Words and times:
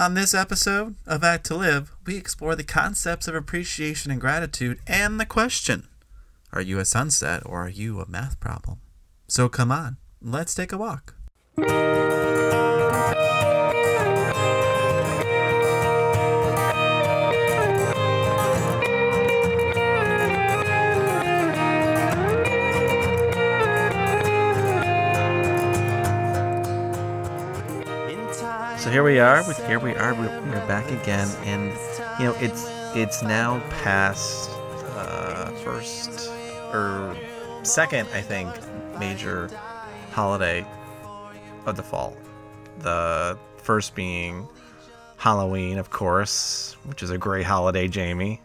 On 0.00 0.14
this 0.14 0.32
episode 0.32 0.94
of 1.06 1.22
Act 1.22 1.44
to 1.44 1.56
Live, 1.56 1.92
we 2.06 2.16
explore 2.16 2.56
the 2.56 2.64
concepts 2.64 3.28
of 3.28 3.34
appreciation 3.34 4.10
and 4.10 4.18
gratitude 4.18 4.80
and 4.86 5.20
the 5.20 5.26
question 5.26 5.88
Are 6.54 6.62
you 6.62 6.78
a 6.78 6.86
sunset 6.86 7.42
or 7.44 7.66
are 7.66 7.68
you 7.68 8.00
a 8.00 8.08
math 8.08 8.40
problem? 8.40 8.78
So 9.28 9.50
come 9.50 9.70
on, 9.70 9.98
let's 10.22 10.54
take 10.54 10.72
a 10.72 10.78
walk. 10.78 11.16
So 28.90 28.94
here 28.94 29.04
we 29.04 29.20
are. 29.20 29.46
With 29.46 29.64
here 29.68 29.78
we 29.78 29.94
are. 29.94 30.14
We're, 30.14 30.40
we're 30.40 30.66
back 30.66 30.90
again, 30.90 31.28
and 31.44 31.70
you 32.18 32.24
know 32.24 32.34
it's 32.40 32.66
it's 32.96 33.22
now 33.22 33.60
past 33.84 34.50
uh, 34.96 35.52
first 35.62 36.28
or 36.72 37.16
second, 37.62 38.08
I 38.12 38.20
think, 38.20 38.52
major 38.98 39.48
holiday 40.10 40.66
of 41.66 41.76
the 41.76 41.84
fall. 41.84 42.16
The 42.80 43.38
first 43.58 43.94
being 43.94 44.48
Halloween, 45.18 45.78
of 45.78 45.90
course, 45.90 46.76
which 46.82 47.04
is 47.04 47.10
a 47.10 47.18
great 47.18 47.46
holiday, 47.46 47.86
Jamie. 47.86 48.42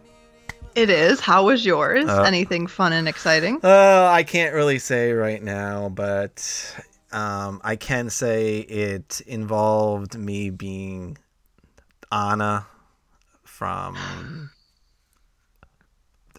It 0.76 0.92
is. 0.92 1.20
How 1.20 1.44
was 1.44 1.66
yours? 1.66 2.08
Uh, 2.08 2.22
Anything 2.22 2.68
fun 2.68 2.94
and 2.94 3.08
exciting? 3.08 3.62
Uh, 3.64 4.10
I 4.12 4.22
can't 4.22 4.54
really 4.54 4.78
say 4.78 5.12
right 5.12 5.42
now, 5.42 5.90
but 5.90 6.76
um, 7.12 7.62
I 7.64 7.76
can 7.76 8.10
say 8.10 8.60
it 8.60 9.22
involved 9.28 10.18
me 10.18 10.50
being 10.50 11.18
Anna 12.12 12.68
from 13.44 14.50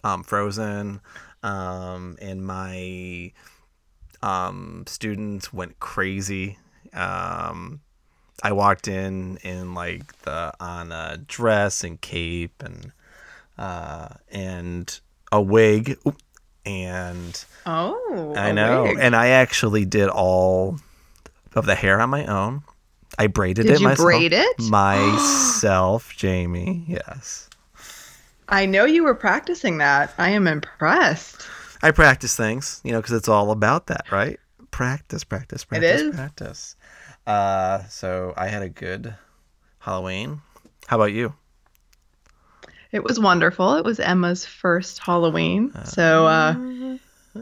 um, 0.03 0.23
Frozen, 0.23 1.01
um, 1.43 2.17
and 2.21 2.45
my 2.45 3.31
um, 4.21 4.83
students 4.87 5.53
went 5.53 5.79
crazy. 5.79 6.57
Um, 6.93 7.81
I 8.43 8.51
walked 8.51 8.87
in 8.87 9.37
in 9.37 9.73
like 9.73 10.21
the 10.21 10.53
Anna 10.59 11.19
dress 11.27 11.83
and 11.83 11.99
cape 11.99 12.61
and 12.63 12.91
uh, 13.57 14.09
and 14.29 14.99
a 15.31 15.41
wig, 15.41 15.97
Oop. 16.05 16.21
And 16.67 17.45
Oh, 17.65 18.33
I 18.35 18.51
know. 18.51 18.83
wig. 18.83 18.97
And 18.99 19.15
I 19.15 19.27
actually 19.29 19.85
did 19.85 20.09
all 20.09 20.79
of 21.55 21.65
the 21.65 21.75
hair 21.75 21.99
on 22.01 22.09
my 22.09 22.25
own. 22.25 22.61
I 23.17 23.27
braided 23.27 23.65
Did 23.65 23.75
it 23.75 23.79
you 23.81 23.87
myself. 23.87 24.05
braid 24.05 24.33
it? 24.33 24.59
Myself, 24.59 26.13
Jamie. 26.17 26.83
Yes. 26.87 27.49
I 28.49 28.65
know 28.65 28.85
you 28.85 29.03
were 29.03 29.15
practicing 29.15 29.79
that. 29.79 30.13
I 30.17 30.29
am 30.29 30.47
impressed. 30.47 31.47
I 31.81 31.91
practice 31.91 32.35
things, 32.35 32.79
you 32.83 32.91
know, 32.91 32.99
because 33.01 33.13
it's 33.13 33.27
all 33.27 33.51
about 33.51 33.87
that, 33.87 34.11
right? 34.11 34.39
Practice, 34.71 35.23
practice, 35.23 35.63
practice, 35.63 36.01
is. 36.01 36.15
practice. 36.15 36.75
Uh, 37.25 37.83
so 37.87 38.33
I 38.37 38.47
had 38.47 38.61
a 38.61 38.69
good 38.69 39.15
Halloween. 39.79 40.41
How 40.87 40.97
about 40.97 41.11
you? 41.13 41.33
It 42.91 43.03
was 43.03 43.19
wonderful. 43.19 43.75
It 43.75 43.83
was 43.85 43.99
Emma's 43.99 44.45
first 44.45 44.99
Halloween. 44.99 45.73
So 45.85 46.25
uh, 46.27 46.51
Emma, 46.51 46.99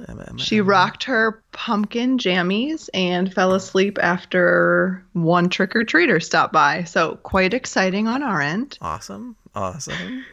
Emma, 0.08 0.34
she 0.38 0.58
Emma. 0.58 0.70
rocked 0.70 1.04
her 1.06 1.44
pumpkin 1.52 2.18
jammies 2.18 2.90
and 2.94 3.34
fell 3.34 3.54
asleep 3.54 3.98
after 4.02 5.06
one 5.14 5.50
trick 5.50 5.76
or 5.76 5.84
treater 5.84 6.22
stopped 6.22 6.54
by. 6.54 6.84
So 6.84 7.18
quite 7.24 7.54
exciting 7.54 8.08
on 8.08 8.24
our 8.24 8.42
end. 8.42 8.78
Awesome. 8.82 9.36
Awesome. 9.54 10.26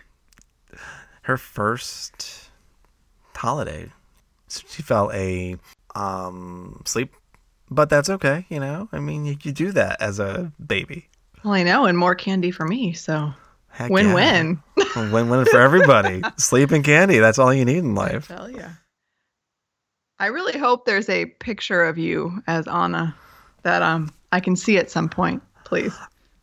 Her 1.23 1.37
first 1.37 2.51
holiday. 3.37 3.91
She 4.49 4.83
fell 4.83 5.11
a 5.13 5.57
um 5.95 6.83
sleep 6.87 7.15
but 7.71 7.89
that's 7.89 8.11
okay, 8.11 8.45
you 8.49 8.61
know? 8.61 8.89
I 8.93 8.99
mean, 8.99 9.25
you, 9.25 9.37
you 9.43 9.53
do 9.53 9.73
that 9.73 10.01
as 10.01 10.19
a 10.19 10.53
baby. 10.65 11.09
Well, 11.43 11.55
I 11.55 11.63
know, 11.63 11.87
and 11.87 11.97
more 11.97 12.15
candy 12.15 12.51
for 12.51 12.67
me. 12.67 12.93
So 12.93 13.33
Heck 13.73 13.91
win 13.91 14.09
yeah. 14.09 14.15
win. 14.15 14.63
Win 15.13 15.31
win 15.31 15.45
for 15.47 15.61
everybody. 15.61 16.23
Sleep 16.37 16.71
and 16.71 16.85
candy, 16.85 17.19
that's 17.19 17.39
all 17.39 17.53
you 17.53 17.65
need 17.65 17.79
in 17.79 17.95
life. 17.95 18.29
tell 18.29 18.51
ya. 18.51 18.69
I 20.19 20.27
really 20.27 20.59
hope 20.59 20.85
there's 20.85 21.09
a 21.09 21.25
picture 21.25 21.83
of 21.83 21.99
you 21.99 22.43
as 22.47 22.69
Anna 22.69 23.17
that 23.63 23.83
um 23.83 24.13
I 24.31 24.41
can 24.41 24.57
see 24.57 24.77
at 24.79 24.91
some 24.91 25.09
point, 25.09 25.43
please. 25.65 25.97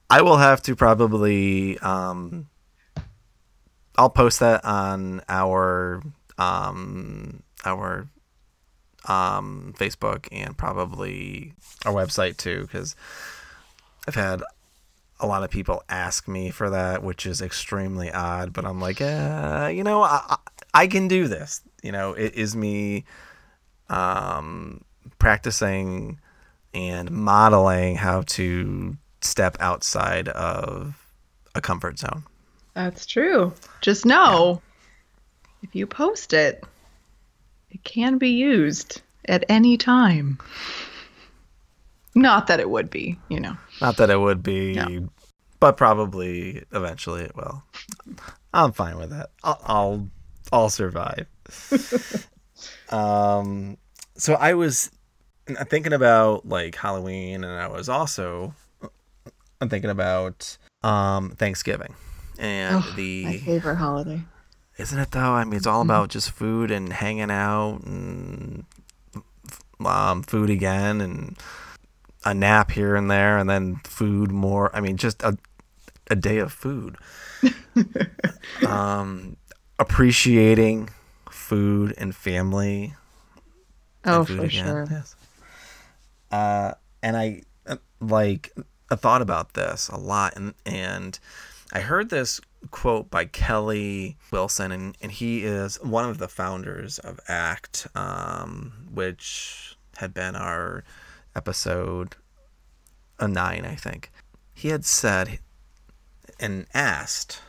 I 0.09 0.22
will 0.22 0.38
have 0.38 0.62
to 0.63 0.75
probably 0.75 1.78
um 1.79 2.47
I'll 3.97 4.09
post 4.09 4.40
that 4.40 4.66
on 4.66 5.22
our 5.29 6.01
um 6.38 7.44
our 7.63 8.07
um 9.06 9.73
Facebook 9.78 10.28
and 10.31 10.57
probably 10.57 11.53
our 11.85 11.94
website 11.94 12.38
too 12.38 12.67
cuz 12.72 12.96
I've 14.07 14.16
had 14.16 14.41
a 15.19 15.28
lot 15.28 15.44
of 15.44 15.50
people 15.50 15.84
ask 15.90 16.28
me 16.28 16.50
for 16.50 16.69
that 16.69 17.03
which 17.03 17.25
is 17.25 17.41
extremely 17.41 18.12
odd 18.12 18.53
but 18.53 18.66
I'm 18.66 18.80
like 18.80 19.02
uh, 19.02 19.72
you 19.74 19.84
know 19.84 20.02
I, 20.02 20.22
I 20.30 20.38
I 20.74 20.88
can 20.88 21.07
do 21.07 21.28
this 21.28 21.62
you 21.84 21.91
know 21.91 22.13
it 22.13 22.35
is 22.35 22.56
me 22.56 23.06
um 23.90 24.84
practicing 25.18 26.19
and 26.74 27.09
modeling 27.12 27.96
how 27.96 28.22
to 28.22 28.96
step 29.22 29.58
outside 29.59 30.29
of 30.29 30.96
a 31.56 31.62
comfort 31.62 32.00
zone. 32.00 32.24
That's 32.74 33.06
true. 33.06 33.53
Just 33.81 34.06
know 34.06 34.62
if 35.63 35.75
you 35.75 35.88
post 35.88 36.34
it, 36.34 36.63
it 37.72 37.84
can 37.84 38.18
be 38.18 38.29
used 38.29 39.02
at 39.25 39.44
any 39.50 39.78
time. 39.78 40.40
Not 42.16 42.47
that 42.47 42.59
it 42.59 42.69
would 42.69 42.90
be, 42.90 43.19
you 43.29 43.40
know. 43.40 43.56
Not 43.81 43.97
that 43.97 44.09
it 44.09 44.19
would 44.19 44.44
be, 44.44 44.73
No. 44.75 45.09
but 45.59 45.78
probably 45.78 46.63
eventually 46.72 47.22
it 47.23 47.35
will. 47.35 47.63
I'm 48.53 48.72
fine 48.72 48.97
with 48.97 49.09
that. 49.12 49.29
I'll 49.44 49.62
I'll, 49.66 50.09
I'll 50.51 50.69
survive. 50.69 51.28
um, 52.90 53.78
so 54.16 54.34
I 54.34 54.53
was 54.53 54.91
thinking 55.67 55.94
about 55.94 56.47
like 56.47 56.75
Halloween, 56.75 57.44
and 57.44 57.53
I 57.53 57.67
was 57.67 57.90
also 57.90 58.53
I'm 59.62 59.69
thinking 59.69 59.90
about 59.90 60.57
um 60.84 61.31
Thanksgiving 61.31 61.94
and 62.38 62.78
Oh, 62.78 62.94
the 62.96 63.25
My 63.25 63.38
favorite 63.38 63.75
holiday. 63.78 64.22
Isn't 64.78 65.00
it 65.00 65.11
though? 65.11 65.19
I 65.34 65.44
mean, 65.44 65.56
it's 65.56 65.67
all 65.67 65.81
about 65.81 66.09
just 66.09 66.31
food 66.31 66.72
and 66.72 66.94
hanging 66.94 67.29
out 67.31 67.81
and 67.84 68.63
um, 69.85 70.23
food 70.23 70.50
again 70.50 71.01
and 71.01 71.38
a 72.25 72.34
nap 72.34 72.72
here 72.72 72.96
and 72.96 73.09
there 73.09 73.38
and 73.38 73.50
then 73.50 73.78
food 73.84 74.31
more. 74.31 74.75
I 74.75 74.81
mean, 74.81 74.97
just 74.97 75.24
a 75.24 75.38
a 76.09 76.16
day 76.16 76.40
of 76.40 76.52
food. 76.52 76.97
um, 78.68 79.38
appreciating 79.78 80.90
food 81.29 81.94
and 81.97 82.16
family. 82.16 82.96
Oh, 84.06 84.19
and 84.19 84.28
food 84.28 84.38
for 84.38 84.46
again. 84.46 84.66
sure. 84.66 84.88
Yes. 84.90 85.16
Uh, 86.31 86.74
and 87.02 87.16
I 87.16 87.41
uh, 87.68 87.78
like 88.02 88.52
I 88.90 88.96
thought 88.96 89.22
about 89.22 89.53
this 89.53 89.90
a 89.90 89.97
lot, 89.97 90.35
and 90.35 90.53
and 90.66 91.19
I 91.72 91.81
heard 91.81 92.09
this 92.09 92.41
quote 92.72 93.09
by 93.09 93.25
Kelly 93.25 94.18
Wilson, 94.31 94.72
and, 94.72 94.97
and 95.02 95.12
he 95.12 95.44
is 95.44 95.81
one 95.81 96.09
of 96.09 96.18
the 96.18 96.28
founders 96.28 97.00
of 97.00 97.19
ACT, 97.28 97.88
um, 97.96 98.74
which 98.91 99.78
had 99.97 100.13
been 100.13 100.35
our 100.35 100.84
episode 101.39 102.17
a 103.17 103.27
nine, 103.27 103.66
I 103.66 103.75
think. 103.75 104.11
He 104.53 104.67
had 104.69 104.83
said 104.83 105.39
and 106.38 106.66
asked, 106.73 107.41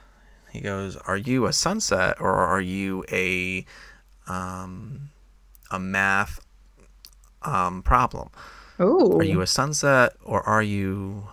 he 0.53 0.61
goes, 0.61 0.97
"Are 0.97 1.17
you 1.17 1.47
a 1.47 1.53
sunset 1.53 2.21
or 2.21 2.33
are 2.33 2.61
you 2.61 3.05
a 3.11 3.65
um, 4.29 5.11
a 5.73 5.79
math 5.79 6.41
um, 7.43 7.83
problem? 7.83 8.31
Oh, 8.79 9.19
Are 9.19 9.25
you 9.25 9.41
a 9.41 9.47
sunset 9.47 10.13
or 10.25 10.43
are 10.43 10.63
you 10.63 11.29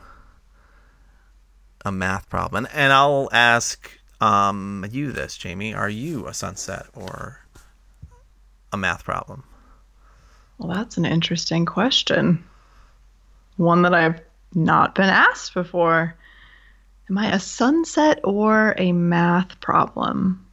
a 1.85 1.91
math 1.91 2.27
problem?" 2.27 2.65
And, 2.65 2.75
and 2.75 2.93
I'll 2.93 3.29
ask 3.31 3.91
um, 4.19 4.83
you 4.91 5.11
this, 5.11 5.37
Jamie: 5.37 5.75
Are 5.75 5.89
you 5.89 6.27
a 6.27 6.33
sunset 6.33 6.87
or 6.95 7.41
a 8.71 8.77
math 8.77 9.03
problem? 9.03 9.43
Well, 10.57 10.75
that's 10.75 10.97
an 10.97 11.05
interesting 11.05 11.65
question. 11.65 12.43
One 13.57 13.83
that 13.83 13.93
I've 13.93 14.21
not 14.53 14.95
been 14.95 15.09
asked 15.09 15.53
before. 15.53 16.15
Am 17.09 17.17
I 17.17 17.31
a 17.31 17.39
sunset 17.39 18.19
or 18.23 18.75
a 18.77 18.91
math 18.91 19.59
problem? 19.61 20.45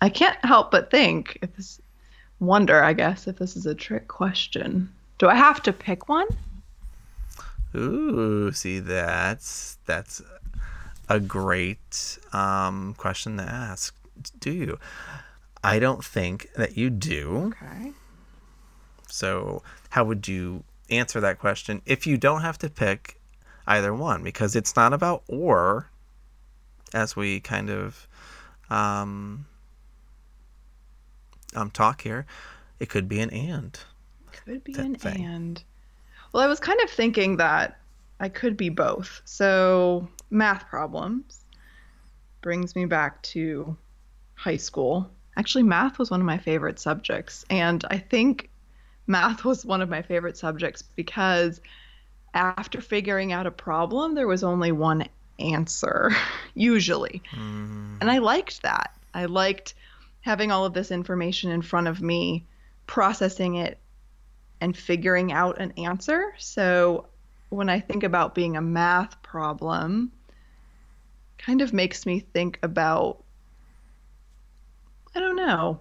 I 0.00 0.08
can't 0.08 0.42
help 0.44 0.70
but 0.70 0.90
think 0.90 1.38
if 1.42 1.54
this 1.56 1.80
wonder, 2.40 2.82
I 2.82 2.94
guess, 2.94 3.26
if 3.26 3.36
this 3.36 3.56
is 3.56 3.66
a 3.66 3.74
trick 3.74 4.08
question. 4.08 4.90
Do 5.18 5.28
I 5.28 5.34
have 5.34 5.62
to 5.64 5.72
pick 5.72 6.08
one? 6.08 6.26
Ooh, 7.74 8.50
see 8.52 8.80
that's 8.80 9.78
that's 9.86 10.22
a 11.08 11.20
great 11.20 12.18
um, 12.32 12.94
question 12.96 13.36
to 13.36 13.42
ask. 13.44 13.94
Do 14.40 14.50
you? 14.50 14.78
I 15.62 15.78
don't 15.78 16.04
think 16.04 16.48
that 16.56 16.76
you 16.76 16.90
do. 16.90 17.52
Okay. 17.62 17.92
So, 19.10 19.62
how 19.90 20.04
would 20.04 20.28
you 20.28 20.64
answer 20.90 21.20
that 21.20 21.38
question 21.38 21.82
if 21.86 22.06
you 22.06 22.16
don't 22.16 22.42
have 22.42 22.58
to 22.58 22.70
pick 22.70 23.20
either 23.66 23.94
one? 23.94 24.22
Because 24.22 24.56
it's 24.56 24.76
not 24.76 24.92
about 24.92 25.22
or, 25.28 25.90
as 26.92 27.16
we 27.16 27.40
kind 27.40 27.70
of 27.70 28.06
um, 28.70 29.46
um 31.54 31.70
talk 31.70 32.02
here. 32.02 32.26
It 32.78 32.88
could 32.88 33.08
be 33.08 33.20
an 33.20 33.30
and. 33.30 33.78
Could 34.32 34.64
be 34.64 34.74
an 34.74 34.94
thing. 34.94 35.24
and. 35.24 35.62
Well, 36.32 36.42
I 36.42 36.46
was 36.46 36.60
kind 36.60 36.80
of 36.82 36.90
thinking 36.90 37.36
that 37.38 37.78
I 38.20 38.28
could 38.28 38.56
be 38.56 38.68
both. 38.68 39.20
So, 39.24 40.08
math 40.30 40.68
problems 40.68 41.44
brings 42.40 42.76
me 42.76 42.86
back 42.86 43.20
to 43.22 43.76
high 44.34 44.56
school. 44.56 45.10
Actually, 45.36 45.64
math 45.64 45.98
was 45.98 46.10
one 46.10 46.20
of 46.20 46.26
my 46.26 46.38
favorite 46.38 46.78
subjects. 46.78 47.44
And 47.50 47.84
I 47.90 47.98
think 47.98 48.49
math 49.10 49.44
was 49.44 49.64
one 49.66 49.82
of 49.82 49.88
my 49.90 50.02
favorite 50.02 50.38
subjects 50.38 50.82
because 50.82 51.60
after 52.34 52.80
figuring 52.80 53.32
out 53.32 53.46
a 53.46 53.50
problem, 53.50 54.14
there 54.14 54.28
was 54.28 54.44
only 54.44 54.72
one 54.72 55.06
answer, 55.38 56.10
usually. 56.54 57.22
Mm, 57.32 57.98
And 58.00 58.10
I 58.10 58.18
liked 58.18 58.62
that. 58.62 58.94
I 59.14 59.24
liked 59.26 59.74
having 60.20 60.52
all 60.52 60.64
of 60.64 60.74
this 60.74 60.90
information 60.90 61.50
in 61.50 61.62
front 61.62 61.88
of 61.88 62.00
me, 62.02 62.44
processing 62.86 63.56
it, 63.56 63.78
and 64.60 64.76
figuring 64.76 65.32
out 65.32 65.58
an 65.60 65.72
answer. 65.78 66.34
So 66.38 67.06
when 67.48 67.68
I 67.68 67.80
think 67.80 68.04
about 68.04 68.34
being 68.34 68.56
a 68.56 68.60
math 68.62 69.20
problem, 69.22 70.12
kind 71.38 71.62
of 71.62 71.72
makes 71.72 72.06
me 72.06 72.20
think 72.20 72.58
about 72.62 73.24
I 75.14 75.18
don't 75.18 75.36
know, 75.36 75.80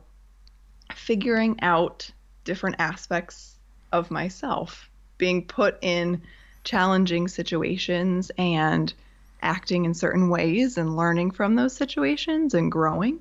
figuring 0.96 1.60
out 1.62 2.10
different 2.50 2.78
aspects 2.80 3.54
of 3.92 4.10
myself, 4.10 4.90
being 5.20 5.46
put 5.46 5.78
in 5.84 6.20
challenging 6.64 7.28
situations 7.28 8.32
and 8.40 8.92
acting 9.40 9.86
in 9.86 9.94
certain 9.94 10.30
ways 10.30 10.76
and 10.80 10.98
learning 10.98 11.30
from 11.30 11.54
those 11.54 11.76
situations 11.76 12.56
and 12.56 12.72
growing. 12.72 13.20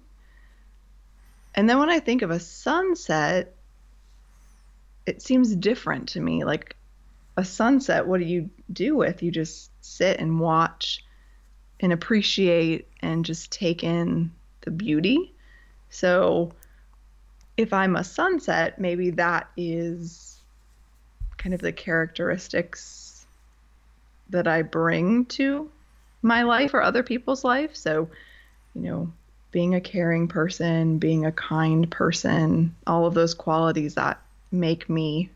And 1.55 1.69
then 1.69 1.79
when 1.79 1.91
I 1.91 2.01
think 2.01 2.23
of 2.23 2.31
a 2.31 2.41
sunset, 2.41 3.55
it 5.05 5.21
seems 5.21 5.55
different 5.55 6.09
to 6.11 6.21
me. 6.21 6.45
Like 6.45 6.75
a 7.37 7.45
sunset, 7.45 8.07
what 8.07 8.21
do 8.21 8.25
you 8.25 8.49
do 8.73 8.97
with? 8.97 9.23
You 9.23 9.31
just 9.31 9.71
sit 9.83 10.21
and 10.21 10.41
watch 10.41 11.05
and 11.81 11.93
appreciate 11.93 12.89
and 13.03 13.27
just 13.27 13.53
take 13.53 13.85
in 13.85 14.33
the 14.63 14.71
beauty. 14.71 15.35
So 15.91 16.53
if 17.58 17.72
I'm 17.72 17.96
a 17.96 18.05
sunset, 18.05 18.81
maybe 18.81 19.10
that 19.10 19.50
is 19.56 20.38
kind 21.37 21.52
of 21.52 21.60
the 21.60 21.72
characteristics 21.72 23.26
that 24.31 24.46
I 24.46 24.62
bring 24.62 25.26
to 25.26 25.69
my 26.22 26.44
life 26.44 26.72
or 26.72 26.82
other 26.82 27.02
people's 27.02 27.43
life. 27.43 27.75
So, 27.75 28.08
you 28.75 28.82
know, 28.82 29.12
being 29.50 29.75
a 29.75 29.81
caring 29.81 30.28
person, 30.28 30.99
being 30.99 31.26
a 31.26 31.32
kind 31.32 31.90
person, 31.90 32.76
all 32.87 33.06
of 33.06 33.14
those 33.14 33.34
qualities 33.34 33.94
that 33.94 34.22
make 34.52 34.88
me 34.88 35.28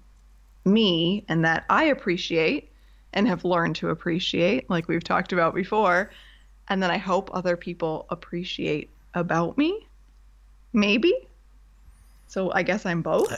me 0.64 1.24
and 1.28 1.44
that 1.44 1.64
I 1.68 1.84
appreciate 1.84 2.70
and 3.12 3.26
have 3.26 3.44
learned 3.44 3.74
to 3.76 3.88
appreciate, 3.88 4.70
like 4.70 4.86
we've 4.86 5.02
talked 5.02 5.32
about 5.32 5.56
before. 5.56 6.10
And 6.68 6.80
then 6.80 6.90
I 6.92 6.98
hope 6.98 7.30
other 7.32 7.56
people 7.56 8.06
appreciate 8.10 8.90
about 9.12 9.58
me. 9.58 9.88
Maybe. 10.72 11.26
So 12.32 12.50
I 12.50 12.62
guess 12.62 12.86
I'm 12.86 13.02
both. 13.02 13.30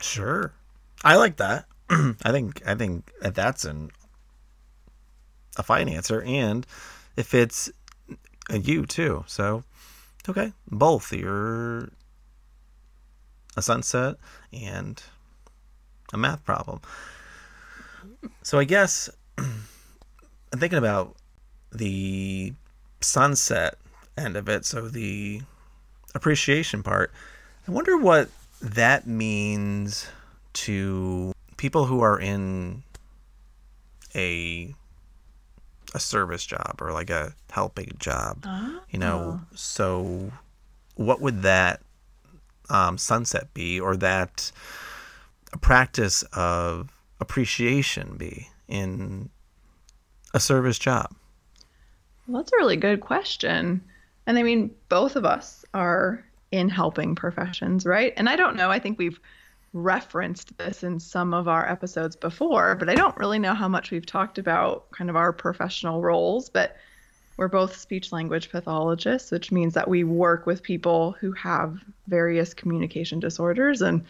Sure, 0.00 0.52
I 1.02 1.16
like 1.16 1.38
that. 1.38 1.66
I 1.90 2.30
think 2.30 2.62
I 2.64 2.76
think 2.76 3.10
that's 3.20 3.64
an 3.64 3.90
a 5.56 5.64
fine 5.64 5.88
answer, 5.88 6.22
and 6.22 6.64
if 7.16 7.34
it's 7.34 7.72
a 8.50 8.58
you 8.58 8.86
too, 8.86 9.24
so 9.26 9.64
okay, 10.28 10.52
both. 10.70 11.12
You're 11.12 11.90
a 13.56 13.62
sunset 13.62 14.14
and 14.52 15.02
a 16.12 16.16
math 16.16 16.44
problem. 16.44 16.82
So 18.44 18.60
I 18.60 18.64
guess 18.64 19.10
I'm 19.38 19.66
thinking 20.56 20.78
about 20.78 21.16
the 21.72 22.52
sunset 23.00 23.74
end 24.16 24.36
of 24.36 24.48
it, 24.48 24.64
so 24.64 24.86
the 24.86 25.42
appreciation 26.14 26.82
part. 26.82 27.12
I 27.66 27.70
wonder 27.70 27.96
what 27.96 28.28
that 28.60 29.06
means 29.06 30.06
to 30.54 31.32
people 31.56 31.86
who 31.86 32.00
are 32.00 32.18
in 32.18 32.82
a 34.14 34.74
a 35.94 36.00
service 36.00 36.44
job 36.44 36.78
or 36.80 36.92
like 36.92 37.10
a 37.10 37.34
helping 37.50 37.92
job. 37.98 38.44
You 38.90 38.98
know, 38.98 39.40
so 39.54 40.32
what 40.96 41.20
would 41.20 41.42
that 41.42 41.80
um, 42.68 42.98
sunset 42.98 43.52
be 43.54 43.80
or 43.80 43.96
that 43.98 44.50
a 45.52 45.58
practice 45.58 46.22
of 46.32 46.90
appreciation 47.20 48.16
be 48.16 48.48
in 48.66 49.30
a 50.32 50.40
service 50.40 50.78
job? 50.78 51.14
Well, 52.26 52.42
that's 52.42 52.52
a 52.52 52.56
really 52.56 52.76
good 52.76 53.00
question. 53.00 53.84
And 54.26 54.38
I 54.38 54.42
mean, 54.42 54.74
both 54.88 55.16
of 55.16 55.24
us 55.24 55.64
are 55.74 56.24
in 56.50 56.68
helping 56.68 57.14
professions, 57.14 57.84
right? 57.84 58.12
And 58.16 58.28
I 58.28 58.36
don't 58.36 58.56
know, 58.56 58.70
I 58.70 58.78
think 58.78 58.98
we've 58.98 59.20
referenced 59.72 60.56
this 60.56 60.84
in 60.84 61.00
some 61.00 61.34
of 61.34 61.48
our 61.48 61.68
episodes 61.68 62.14
before, 62.14 62.76
but 62.76 62.88
I 62.88 62.94
don't 62.94 63.16
really 63.16 63.40
know 63.40 63.54
how 63.54 63.68
much 63.68 63.90
we've 63.90 64.06
talked 64.06 64.38
about 64.38 64.90
kind 64.92 65.10
of 65.10 65.16
our 65.16 65.32
professional 65.32 66.00
roles. 66.00 66.48
But 66.48 66.76
we're 67.36 67.48
both 67.48 67.76
speech 67.76 68.12
language 68.12 68.50
pathologists, 68.50 69.32
which 69.32 69.50
means 69.50 69.74
that 69.74 69.88
we 69.88 70.04
work 70.04 70.46
with 70.46 70.62
people 70.62 71.16
who 71.18 71.32
have 71.32 71.78
various 72.06 72.54
communication 72.54 73.18
disorders. 73.18 73.82
And, 73.82 74.02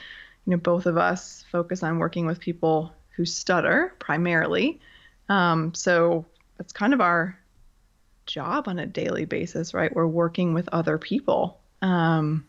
you 0.44 0.50
know, 0.50 0.58
both 0.58 0.84
of 0.84 0.98
us 0.98 1.44
focus 1.50 1.82
on 1.82 1.98
working 1.98 2.26
with 2.26 2.38
people 2.38 2.92
who 3.16 3.24
stutter 3.24 3.94
primarily. 3.98 4.80
Um, 5.30 5.72
so 5.72 6.26
it's 6.60 6.72
kind 6.72 6.92
of 6.92 7.00
our 7.00 7.38
job 8.26 8.68
on 8.68 8.78
a 8.78 8.86
daily 8.86 9.24
basis, 9.24 9.74
right? 9.74 9.94
We're 9.94 10.06
working 10.06 10.54
with 10.54 10.68
other 10.72 10.98
people. 10.98 11.60
Um, 11.82 12.46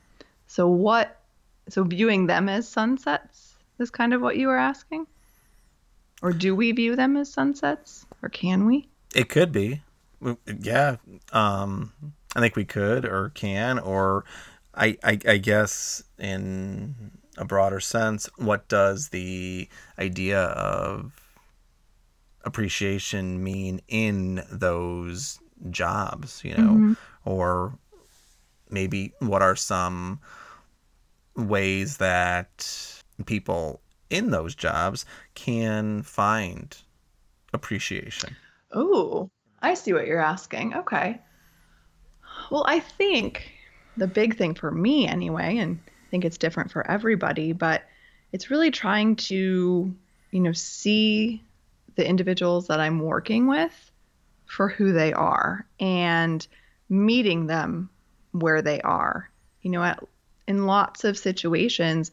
so 0.48 0.68
what? 0.68 1.20
So 1.70 1.84
viewing 1.84 2.28
them 2.28 2.48
as 2.48 2.68
sunsets 2.68 3.56
is 3.80 3.90
kind 3.90 4.14
of 4.14 4.22
what 4.22 4.38
you 4.38 4.48
were 4.48 4.58
asking, 4.58 5.08
or 6.22 6.32
do 6.32 6.56
we 6.56 6.72
view 6.72 6.96
them 6.96 7.18
as 7.18 7.32
sunsets, 7.32 8.06
or 8.22 8.30
can 8.30 8.66
we? 8.66 8.88
It 9.14 9.30
could 9.30 9.52
be. 9.52 9.82
Yeah. 10.46 10.98
Um, 11.32 11.92
I 12.36 12.40
think 12.40 12.56
we 12.56 12.66
could 12.66 13.06
or 13.06 13.30
can, 13.30 13.80
or 13.80 14.26
I, 14.74 14.98
I, 15.04 15.20
I 15.28 15.38
guess 15.38 16.04
in 16.20 17.12
a 17.38 17.46
broader 17.46 17.80
sense, 17.80 18.30
what 18.38 18.68
does 18.68 19.10
the 19.10 19.70
idea 19.98 20.42
of 20.42 21.14
appreciation 22.44 23.44
mean 23.44 23.82
in 23.88 24.44
those 24.52 25.40
jobs, 25.70 26.44
you 26.44 26.56
know? 26.56 26.74
Mm-hmm. 26.74 26.94
Or 27.26 27.78
maybe 28.70 29.14
what 29.20 29.42
are 29.42 29.56
some 29.56 30.20
ways 31.36 31.98
that 31.98 33.04
people 33.26 33.82
in 34.10 34.32
those 34.32 34.56
jobs 34.56 35.06
can 35.34 36.02
find 36.04 36.78
appreciation? 37.54 38.36
Oh, 38.72 39.30
I 39.62 39.74
see 39.74 39.94
what 39.94 40.08
you're 40.08 40.20
asking. 40.20 40.76
Okay. 40.76 41.20
Well, 42.52 42.66
I 42.68 42.80
think 42.80 43.52
the 43.98 44.08
big 44.08 44.38
thing 44.38 44.54
for 44.54 44.72
me, 44.72 45.08
anyway, 45.08 45.58
and 45.58 45.80
I 45.88 46.10
think 46.12 46.26
it's 46.26 46.38
different 46.38 46.72
for 46.72 46.90
everybody, 46.90 47.54
but 47.54 47.84
it's 48.32 48.52
really 48.52 48.72
trying 48.72 49.16
to, 49.16 49.96
you 50.32 50.40
know, 50.40 50.52
see 50.52 51.44
the 51.96 52.08
individuals 52.08 52.68
that 52.68 52.80
I'm 52.80 53.00
working 53.00 53.48
with 53.48 53.92
for 54.46 54.70
who 54.70 54.94
they 54.94 55.14
are 55.14 55.66
and 55.80 56.46
meeting 56.90 57.48
them 57.48 57.90
where 58.32 58.62
they 58.62 58.82
are. 58.82 59.30
You 59.62 59.72
know, 59.72 59.84
at, 59.84 60.04
in 60.48 60.66
lots 60.66 61.04
of 61.04 61.18
situations, 61.18 62.12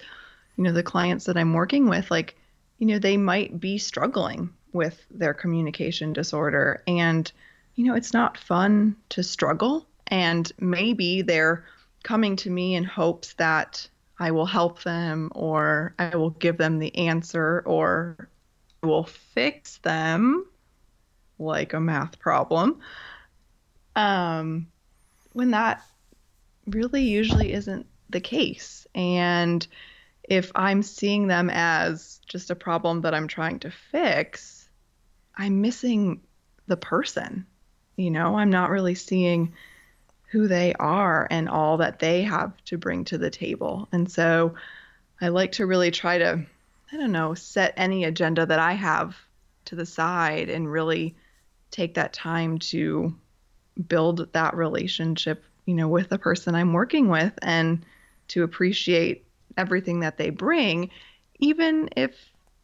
you 0.57 0.65
know, 0.65 0.73
the 0.73 0.83
clients 0.83 1.27
that 1.27 1.37
I'm 1.37 1.53
working 1.53 1.89
with, 1.89 2.11
like, 2.11 2.37
you 2.79 2.87
know, 2.87 2.99
they 2.99 3.17
might 3.17 3.61
be 3.61 3.79
struggling 3.79 4.51
with 4.73 5.05
their 5.11 5.35
communication 5.35 6.12
disorder. 6.12 6.83
And, 6.87 7.31
you 7.75 7.85
know, 7.85 7.95
it's 7.95 8.12
not 8.12 8.39
fun 8.39 8.97
to 9.11 9.23
struggle. 9.23 9.87
And 10.07 10.51
maybe 10.59 11.23
they're 11.23 11.65
coming 12.03 12.37
to 12.37 12.51
me 12.51 12.75
in 12.75 12.85
hopes 12.85 13.35
that 13.35 13.89
I 14.19 14.31
will 14.31 14.47
help 14.47 14.83
them 14.83 15.31
or 15.35 15.95
I 15.99 16.17
will 16.17 16.31
give 16.31 16.59
them 16.59 16.79
the 16.79 16.95
answer 16.97 17.62
or 17.67 18.29
I 18.83 18.87
will 18.87 19.05
fix 19.05 19.79
them 19.79 20.47
like 21.42 21.72
a 21.72 21.80
math 21.80 22.18
problem. 22.18 22.80
Um, 23.94 24.68
when 25.32 25.50
that 25.50 25.82
really 26.66 27.02
usually 27.02 27.52
isn't 27.52 27.87
the 28.11 28.20
case. 28.20 28.87
And 28.94 29.66
if 30.22 30.52
I'm 30.54 30.82
seeing 30.82 31.26
them 31.26 31.50
as 31.50 32.20
just 32.26 32.50
a 32.50 32.54
problem 32.54 33.02
that 33.02 33.14
I'm 33.14 33.28
trying 33.28 33.58
to 33.61 33.70
fix, 33.70 34.68
I'm 35.37 35.61
missing 35.61 36.20
the 36.66 36.76
person. 36.76 37.46
You 37.96 38.11
know, 38.11 38.37
I'm 38.37 38.50
not 38.50 38.70
really 38.70 38.94
seeing 38.94 39.54
who 40.30 40.49
they 40.49 40.72
are 40.75 41.26
and 41.30 41.49
all 41.49 41.78
that 41.78 41.99
they 41.99 42.22
have 42.22 42.52
to 42.64 42.78
bring 42.78 43.04
to 43.04 43.18
the 43.18 43.30
table. 43.30 43.88
And 43.92 44.11
so 44.11 44.54
I 45.20 45.28
like 45.28 45.52
to 45.52 45.66
really 45.66 45.90
try 45.90 46.18
to, 46.18 46.46
I 46.90 46.96
don't 46.96 47.12
know, 47.12 47.34
set 47.34 47.75
any 47.76 48.04
agenda 48.04 48.46
that 48.46 48.58
I 48.58 48.72
have 48.72 49.16
to 49.66 49.76
the 49.76 49.87
side 49.87 50.49
and 50.49 50.70
really 50.70 51.14
take 51.73 51.95
that 51.95 52.12
time 52.12 52.59
to 52.59 53.12
build 53.88 54.33
that 54.33 54.55
relationship, 54.55 55.43
you 55.67 55.75
know, 55.75 55.88
with 55.88 56.11
the 56.11 56.19
person 56.19 56.55
I'm 56.55 56.73
working 56.73 57.09
with 57.09 57.33
and 57.43 57.85
to 58.29 58.45
appreciate 58.45 59.25
everything 59.57 60.00
that 60.00 60.19
they 60.19 60.31
bring, 60.31 60.91
even 61.41 61.88
if 61.97 62.14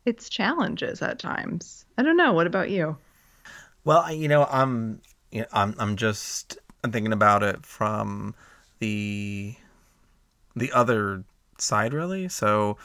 it's 0.04 0.28
challenges 0.28 1.02
at 1.02 1.18
times. 1.18 1.84
I 1.96 2.02
don't 2.02 2.16
know. 2.16 2.32
What 2.32 2.46
about 2.46 2.70
you? 2.70 2.96
Well, 3.84 4.12
you 4.12 4.28
know, 4.28 4.44
I'm, 4.44 5.00
you 5.32 5.40
know, 5.40 5.46
I'm, 5.52 5.74
I'm 5.78 5.96
just 5.96 6.58
I'm 6.84 6.92
thinking 6.92 7.12
about 7.12 7.42
it 7.42 7.66
from 7.66 8.34
the 8.78 9.54
the 10.54 10.72
other 10.72 11.24
side, 11.58 11.92
really. 11.92 12.28
So, 12.28 12.78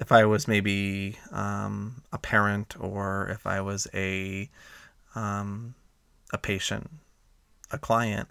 if 0.00 0.12
I 0.12 0.24
was 0.24 0.46
maybe 0.48 1.16
um, 1.32 2.02
a 2.12 2.18
parent, 2.18 2.76
or 2.78 3.28
if 3.28 3.46
I 3.46 3.60
was 3.60 3.86
a 3.94 4.48
um, 5.18 5.74
a 6.32 6.38
patient, 6.38 6.90
a 7.72 7.78
client 7.78 8.28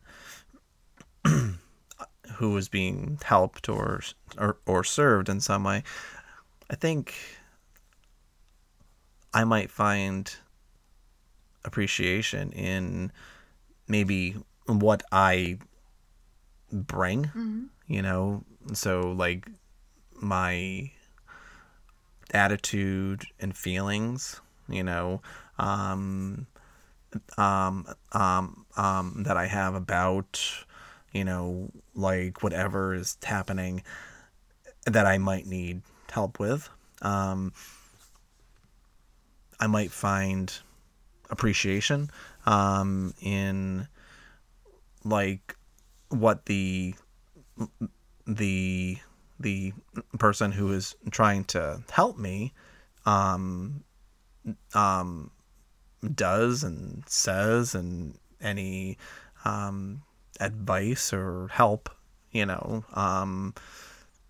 who 1.25 2.51
was 2.51 2.69
being 2.69 3.19
helped 3.23 3.67
or, 3.67 4.01
or 4.37 4.57
or 4.65 4.83
served 4.83 5.27
in 5.27 5.41
some 5.41 5.63
way, 5.63 5.83
I 6.69 6.75
think 6.75 7.13
I 9.33 9.43
might 9.43 9.69
find 9.69 10.33
appreciation 11.65 12.51
in 12.53 13.11
maybe 13.87 14.35
what 14.65 15.03
I 15.11 15.57
bring, 16.71 17.25
mm-hmm. 17.25 17.63
you 17.87 18.01
know, 18.01 18.43
so 18.73 19.11
like 19.11 19.49
my 20.21 20.91
attitude 22.33 23.25
and 23.39 23.55
feelings, 23.55 24.41
you 24.69 24.83
know, 24.83 25.21
um, 25.59 26.47
um, 27.37 27.87
um, 28.11 28.65
um, 28.75 29.23
that 29.23 29.37
I 29.37 29.47
have 29.47 29.75
about, 29.75 30.41
you 31.11 31.23
know, 31.23 31.71
like 31.95 32.43
whatever 32.43 32.93
is 32.93 33.17
happening 33.23 33.83
that 34.85 35.05
I 35.05 35.17
might 35.17 35.45
need 35.45 35.81
help 36.11 36.39
with. 36.39 36.69
Um, 37.01 37.53
I 39.59 39.67
might 39.67 39.91
find 39.91 40.53
appreciation 41.29 42.09
um, 42.45 43.13
in 43.21 43.87
like 45.03 45.55
what 46.09 46.45
the 46.45 46.95
the 48.25 48.97
the 49.39 49.73
person 50.17 50.51
who 50.51 50.71
is 50.73 50.95
trying 51.11 51.43
to 51.45 51.81
help 51.91 52.17
me 52.17 52.53
um, 53.05 53.83
um, 54.73 55.31
does 56.13 56.63
and 56.63 57.03
says 57.07 57.75
and 57.75 58.17
any 58.41 58.97
um, 59.45 60.01
advice 60.39 61.11
or 61.13 61.47
help 61.51 61.89
you 62.31 62.45
know 62.45 62.83
um, 62.93 63.53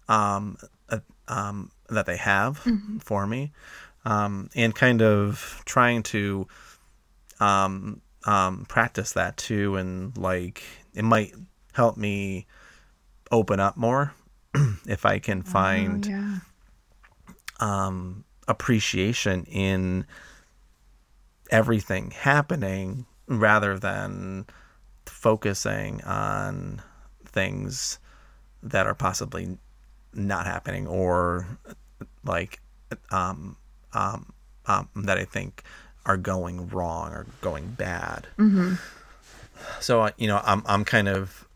um, 0.08 0.58
uh, 0.90 1.00
um, 1.28 1.72
that 1.90 2.06
they 2.06 2.18
have 2.18 2.62
mm-hmm. 2.64 2.98
for 3.00 3.28
me 3.28 3.52
um, 4.06 4.50
and 4.56 4.74
kind 4.74 5.02
of 5.02 5.62
trying 5.66 6.02
to 6.02 6.48
um, 7.42 8.02
um, 8.24 8.66
practice 8.68 9.14
that 9.14 9.38
too, 9.38 9.76
and 9.76 10.18
like 10.18 10.64
it 10.94 11.04
might 11.04 11.34
help 11.74 11.98
me 11.98 12.46
open 13.32 13.60
up 13.60 13.76
more 13.76 14.14
if 14.88 15.06
I 15.06 15.20
can 15.20 15.44
oh, 15.46 15.50
find 15.50 16.08
oh, 16.08 16.10
yeah. 16.10 16.38
um, 17.60 18.24
appreciation 18.48 19.44
in 19.46 20.06
everything 21.52 22.12
happening 22.12 23.06
rather 23.28 23.78
than 23.78 24.46
focusing 25.06 26.04
on 26.04 26.82
things 27.26 28.00
that 28.64 28.88
are 28.88 28.96
possibly 28.96 29.58
not 30.14 30.46
happening 30.46 30.88
or 30.88 31.46
like 32.24 32.60
um, 33.12 33.58
um, 33.94 34.34
um, 34.66 34.90
that 34.96 35.18
I 35.18 35.26
think 35.26 35.64
are 36.06 36.18
going 36.18 36.68
wrong 36.70 37.12
or 37.12 37.26
going 37.42 37.72
bad. 37.72 38.28
Mm-hmm. 38.38 38.76
So 39.80 40.10
you 40.18 40.28
know, 40.28 40.42
I'm 40.44 40.64
I'm 40.66 40.86
kind 40.86 41.08
of 41.08 41.48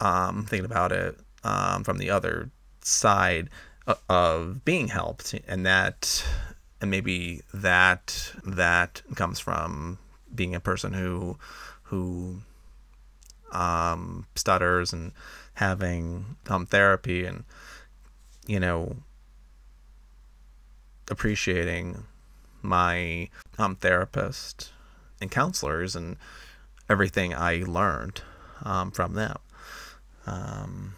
um, 0.00 0.46
thinking 0.46 0.64
about 0.64 0.92
it 0.92 1.18
um, 1.44 1.84
from 1.84 1.98
the 1.98 2.10
other 2.10 2.50
side 2.82 3.50
of 4.08 4.64
being 4.64 4.88
helped, 4.88 5.34
and 5.46 5.64
that 5.64 6.24
and 6.80 6.90
maybe 6.90 7.42
that 7.52 8.32
that 8.44 9.02
comes 9.14 9.40
from 9.40 9.98
being 10.34 10.54
a 10.54 10.60
person 10.60 10.92
who 10.92 11.38
who 11.84 12.40
um, 13.52 14.26
stutters 14.34 14.92
and 14.92 15.12
having 15.54 16.36
um, 16.48 16.66
therapy 16.66 17.24
and 17.24 17.44
you 18.46 18.60
know 18.60 18.96
appreciating 21.10 22.04
my 22.62 23.28
um, 23.58 23.76
therapist 23.76 24.72
and 25.20 25.30
counselors 25.30 25.96
and 25.96 26.16
everything 26.88 27.34
I 27.34 27.64
learned 27.66 28.22
um, 28.62 28.90
from 28.90 29.14
them. 29.14 29.36
Um, 30.26 30.94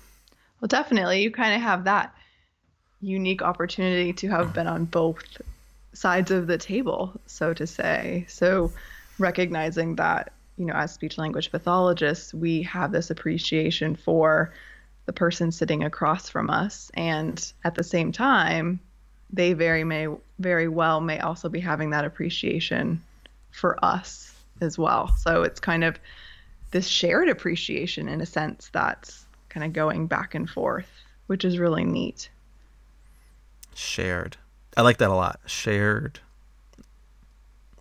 well, 0.60 0.68
definitely, 0.68 1.22
you 1.22 1.30
kind 1.30 1.54
of 1.54 1.62
have 1.62 1.84
that 1.84 2.14
unique 3.00 3.42
opportunity 3.42 4.12
to 4.12 4.28
have 4.28 4.52
been 4.52 4.66
on 4.66 4.84
both 4.84 5.40
sides 5.92 6.30
of 6.30 6.46
the 6.46 6.58
table, 6.58 7.18
so 7.26 7.52
to 7.54 7.66
say. 7.66 8.24
So, 8.28 8.72
recognizing 9.18 9.96
that, 9.96 10.32
you 10.56 10.66
know, 10.66 10.74
as 10.74 10.92
speech 10.92 11.18
language 11.18 11.50
pathologists, 11.50 12.32
we 12.32 12.62
have 12.62 12.92
this 12.92 13.10
appreciation 13.10 13.96
for 13.96 14.52
the 15.06 15.12
person 15.12 15.50
sitting 15.50 15.82
across 15.84 16.28
from 16.28 16.50
us. 16.50 16.90
And 16.94 17.52
at 17.64 17.74
the 17.74 17.84
same 17.84 18.12
time, 18.12 18.80
they 19.32 19.52
very 19.52 19.84
may 19.84 20.08
very 20.38 20.68
well 20.68 21.00
may 21.00 21.18
also 21.20 21.48
be 21.48 21.60
having 21.60 21.90
that 21.90 22.04
appreciation 22.04 23.02
for 23.50 23.82
us 23.84 24.34
as 24.60 24.78
well. 24.78 25.08
So 25.18 25.42
it's 25.42 25.60
kind 25.60 25.84
of 25.84 25.98
this 26.70 26.86
shared 26.86 27.28
appreciation 27.28 28.08
in 28.08 28.20
a 28.20 28.26
sense 28.26 28.70
that's 28.72 29.26
kind 29.48 29.64
of 29.64 29.72
going 29.72 30.06
back 30.06 30.34
and 30.34 30.48
forth, 30.48 30.88
which 31.26 31.44
is 31.44 31.58
really 31.58 31.84
neat. 31.84 32.30
Shared. 33.74 34.36
I 34.76 34.82
like 34.82 34.98
that 34.98 35.10
a 35.10 35.14
lot. 35.14 35.40
Shared 35.46 36.20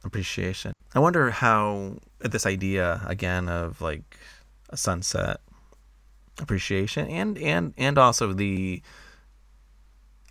appreciation. 0.03 0.74
I 0.93 1.00
wonder 1.00 1.29
how 1.29 1.98
this 2.19 2.46
idea 2.46 3.01
again 3.05 3.48
of 3.48 3.81
like 3.81 4.17
a 4.69 4.77
sunset 4.77 5.41
appreciation 6.39 7.08
and 7.10 7.38
and 7.38 7.74
and 7.77 7.98
also 7.98 8.34
the 8.34 8.81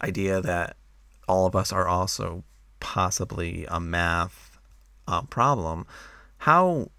idea 0.03 0.41
that 0.41 0.77
all 1.29 1.47
of 1.47 1.55
us 1.55 1.73
are 1.73 1.87
also 1.87 2.45
possibly 2.81 3.67
a 3.69 3.79
math 3.79 4.59
uh, 5.07 5.23
problem, 5.23 5.87
how 6.39 6.91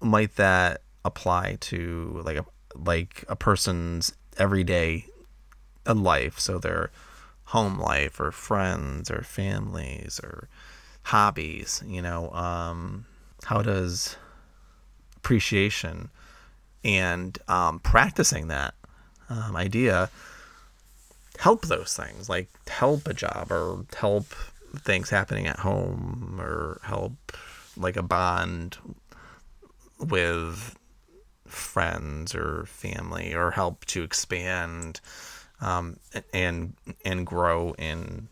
might 0.00 0.36
that 0.36 0.82
apply 1.04 1.56
to 1.60 2.20
like 2.24 2.36
a 2.36 2.44
like 2.74 3.24
a 3.28 3.36
person's 3.36 4.14
everyday 4.38 5.06
life? 5.86 6.38
So 6.38 6.58
their 6.58 6.90
home 7.46 7.78
life, 7.78 8.20
or 8.20 8.30
friends, 8.32 9.10
or 9.10 9.22
families, 9.22 10.20
or 10.22 10.48
hobbies. 11.02 11.82
You 11.86 12.02
know, 12.02 12.30
um, 12.30 13.06
how 13.44 13.62
does 13.62 14.16
appreciation 15.16 16.10
and 16.84 17.38
um, 17.48 17.80
practicing 17.80 18.48
that 18.48 18.74
um, 19.28 19.56
idea 19.56 20.10
help 21.38 21.66
those 21.66 21.94
things, 21.94 22.28
like 22.28 22.48
help 22.68 23.06
a 23.06 23.14
job 23.14 23.50
or 23.50 23.84
help 23.96 24.26
things 24.78 25.10
happening 25.10 25.46
at 25.46 25.58
home 25.58 26.38
or 26.40 26.80
help 26.82 27.12
like 27.76 27.96
a 27.96 28.02
bond 28.02 28.76
with 29.98 30.76
friends 31.46 32.34
or 32.34 32.64
family 32.66 33.34
or 33.34 33.50
help 33.50 33.84
to 33.86 34.02
expand 34.02 35.00
um, 35.60 35.98
and 36.32 36.74
and 37.04 37.26
grow 37.26 37.74
in 37.78 38.28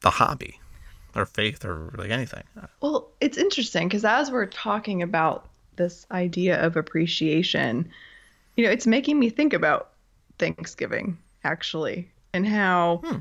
the 0.00 0.10
hobby 0.10 0.60
or 1.14 1.26
faith 1.26 1.64
or 1.64 1.94
like 1.96 2.10
anything. 2.10 2.42
Well, 2.80 3.10
it's 3.20 3.38
interesting 3.38 3.88
because 3.88 4.04
as 4.04 4.30
we're 4.30 4.46
talking 4.46 5.02
about 5.02 5.48
this 5.76 6.06
idea 6.10 6.60
of 6.64 6.76
appreciation, 6.76 7.90
you 8.56 8.64
know, 8.64 8.70
it's 8.70 8.86
making 8.86 9.18
me 9.18 9.30
think 9.30 9.52
about 9.52 9.90
Thanksgiving 10.38 11.18
actually 11.42 12.10
and 12.32 12.46
how, 12.46 13.00
Hmm. 13.04 13.18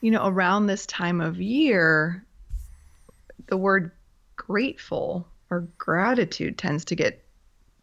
you 0.00 0.10
know, 0.10 0.26
around 0.26 0.66
this 0.66 0.86
time 0.86 1.20
of 1.20 1.40
year, 1.40 2.24
the 3.46 3.56
word 3.56 3.92
grateful 4.36 5.26
or 5.50 5.68
gratitude 5.78 6.58
tends 6.58 6.86
to 6.86 6.94
get 6.96 7.24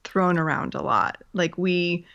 thrown 0.09 0.39
around 0.39 0.73
a 0.75 0.81
lot. 0.81 1.23
Like 1.33 1.57
we 1.57 2.05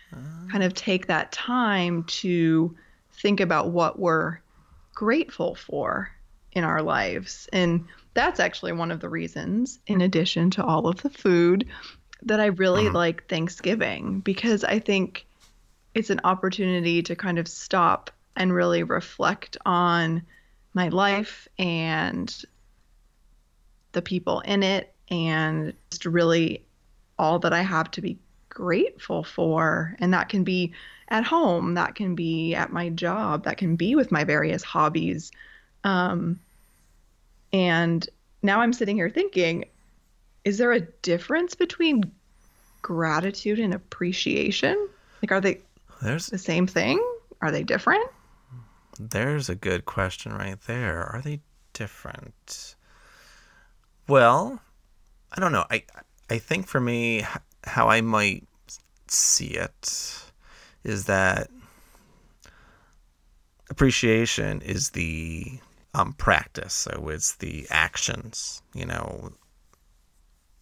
kind 0.50 0.64
of 0.64 0.74
take 0.74 1.06
that 1.06 1.32
time 1.32 2.04
to 2.04 2.76
think 3.12 3.40
about 3.40 3.70
what 3.70 3.98
we're 3.98 4.38
grateful 4.94 5.54
for 5.54 6.10
in 6.52 6.64
our 6.64 6.82
lives. 6.82 7.48
And 7.52 7.86
that's 8.14 8.40
actually 8.40 8.72
one 8.72 8.90
of 8.90 9.00
the 9.00 9.08
reasons, 9.08 9.78
in 9.86 10.00
addition 10.00 10.50
to 10.50 10.64
all 10.64 10.86
of 10.88 11.02
the 11.02 11.10
food, 11.10 11.66
that 12.22 12.40
I 12.40 12.46
really 12.46 12.88
Mhm. 12.88 12.94
like 12.94 13.28
Thanksgiving 13.28 14.20
because 14.20 14.64
I 14.64 14.78
think 14.78 15.26
it's 15.94 16.10
an 16.10 16.20
opportunity 16.24 17.02
to 17.02 17.14
kind 17.16 17.38
of 17.38 17.46
stop 17.48 18.10
and 18.36 18.52
really 18.52 18.82
reflect 18.82 19.56
on 19.64 20.22
my 20.74 20.88
life 20.88 21.46
and 21.58 22.34
the 23.92 24.02
people 24.02 24.40
in 24.40 24.62
it 24.64 24.92
and 25.08 25.72
just 25.90 26.04
really 26.04 26.64
all 27.18 27.38
that 27.40 27.52
I 27.52 27.62
have 27.62 27.90
to 27.92 28.00
be 28.00 28.18
grateful 28.48 29.24
for. 29.24 29.96
And 29.98 30.12
that 30.14 30.28
can 30.28 30.44
be 30.44 30.72
at 31.08 31.24
home, 31.24 31.74
that 31.74 31.94
can 31.94 32.14
be 32.14 32.54
at 32.54 32.72
my 32.72 32.88
job, 32.90 33.44
that 33.44 33.58
can 33.58 33.76
be 33.76 33.94
with 33.94 34.10
my 34.10 34.24
various 34.24 34.62
hobbies. 34.62 35.30
Um, 35.84 36.40
and 37.52 38.08
now 38.42 38.60
I'm 38.60 38.72
sitting 38.72 38.96
here 38.96 39.10
thinking, 39.10 39.66
is 40.44 40.58
there 40.58 40.72
a 40.72 40.80
difference 40.80 41.54
between 41.54 42.10
gratitude 42.82 43.58
and 43.58 43.74
appreciation? 43.74 44.88
Like, 45.22 45.32
are 45.32 45.40
they 45.40 45.60
There's 46.02 46.26
the 46.26 46.38
same 46.38 46.66
thing? 46.66 47.02
Are 47.40 47.50
they 47.50 47.62
different? 47.62 48.08
there's 48.98 49.48
a 49.48 49.54
good 49.54 49.84
question 49.84 50.32
right 50.32 50.60
there. 50.68 51.02
Are 51.02 51.20
they 51.20 51.40
different? 51.72 52.76
Well, 54.08 54.60
I 55.32 55.40
don't 55.40 55.52
know. 55.52 55.64
I 55.70 55.82
I 56.30 56.38
think 56.38 56.66
for 56.66 56.80
me, 56.80 57.24
how 57.64 57.88
I 57.88 58.00
might 58.00 58.44
see 59.08 59.48
it 59.48 60.22
is 60.82 61.04
that 61.06 61.48
appreciation 63.70 64.60
is 64.62 64.90
the 64.90 65.58
um, 65.94 66.12
practice. 66.14 66.74
So 66.74 67.08
it's 67.08 67.36
the 67.36 67.66
actions, 67.70 68.62
you 68.74 68.84
know. 68.86 69.32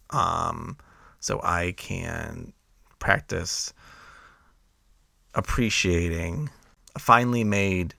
Um, 0.09 0.77
so 1.19 1.39
I 1.43 1.73
can 1.77 2.53
practice 2.99 3.73
appreciating 5.33 6.49
a 6.95 6.99
finely 6.99 7.43
made 7.43 7.95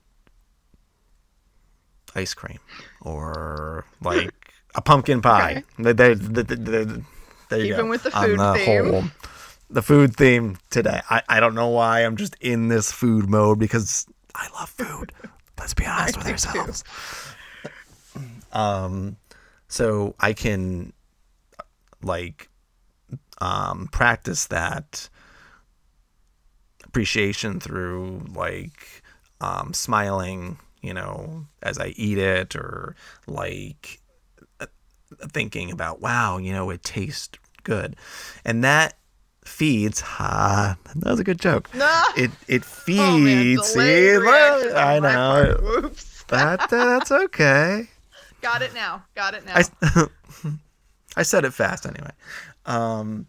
ice 2.15 2.33
cream 2.33 2.59
or 3.01 3.83
like 4.01 4.31
a 4.75 4.81
pumpkin 4.81 5.21
pie. 5.21 5.63
They, 5.77 5.91
they, 5.93 6.13
they, 6.13 6.43
they- 6.43 7.01
there 7.57 7.65
you 7.65 7.73
Keeping 7.73 7.85
go. 7.85 7.89
with 7.91 8.03
the 8.03 8.11
food 8.11 8.39
theme. 8.55 8.91
whole- 8.91 9.03
the 9.69 9.81
food 9.81 10.15
theme 10.15 10.57
today. 10.69 11.01
I, 11.09 11.23
I 11.27 11.39
don't 11.39 11.55
know 11.55 11.69
why 11.69 12.01
I'm 12.01 12.17
just 12.17 12.35
in 12.39 12.67
this 12.67 12.91
food 12.91 13.27
mode 13.29 13.57
because 13.59 14.05
I 14.35 14.47
love 14.59 14.69
food. 14.69 15.11
Let's 15.59 15.73
be 15.73 15.85
honest 15.85 16.17
with 16.17 16.25
do 16.27 16.35
too. 16.35 16.49
ourselves. 16.59 16.83
Um, 18.53 19.17
so 19.67 20.15
I 20.21 20.31
can 20.31 20.93
like 22.01 22.47
um 23.41 23.89
practice 23.91 24.45
that 24.47 25.09
appreciation 26.85 27.59
through 27.59 28.23
like 28.33 29.01
um 29.41 29.73
smiling, 29.73 30.57
you 30.81 30.93
know, 30.93 31.47
as 31.61 31.77
I 31.77 31.87
eat 31.97 32.17
it 32.17 32.55
or 32.55 32.95
like 33.27 33.99
uh, 34.61 34.67
thinking 35.33 35.69
about 35.71 35.99
wow, 35.99 36.37
you 36.37 36.53
know, 36.53 36.69
it 36.69 36.81
tastes 36.83 37.37
good. 37.65 37.97
And 38.45 38.63
that 38.63 38.93
feeds 39.43 39.99
ha 39.99 40.75
that 40.95 41.09
was 41.11 41.19
a 41.19 41.23
good 41.23 41.39
joke. 41.39 41.69
It 42.15 42.31
it 42.47 42.63
feeds 42.85 43.61
Oh 43.61 43.63
see, 43.63 44.17
look, 44.17 44.73
I 44.75 44.99
know. 44.99 45.57
Whoops. 45.61 46.13
That 46.29 46.69
that's 46.71 47.11
okay. 47.11 47.87
Got 48.41 48.63
it 48.63 48.73
now. 48.73 49.03
Got 49.13 49.35
it 49.35 49.45
now. 49.45 49.55
I, 49.57 50.07
I 51.17 51.21
said 51.23 51.45
it 51.45 51.53
fast 51.53 51.85
anyway. 51.85 52.09
Um, 52.65 53.27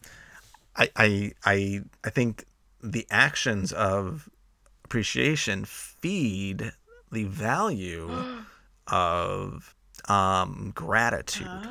I, 0.77 0.89
I, 0.97 1.33
I, 1.45 1.81
I 2.05 2.11
think 2.11 2.45
the 2.83 3.07
actions 3.11 3.73
of 3.73 4.29
appreciation 4.85 5.65
feed 5.67 6.73
the 7.13 7.25
value 7.25 8.11
of 8.89 9.75
um, 10.09 10.73
gratitude. 10.75 11.69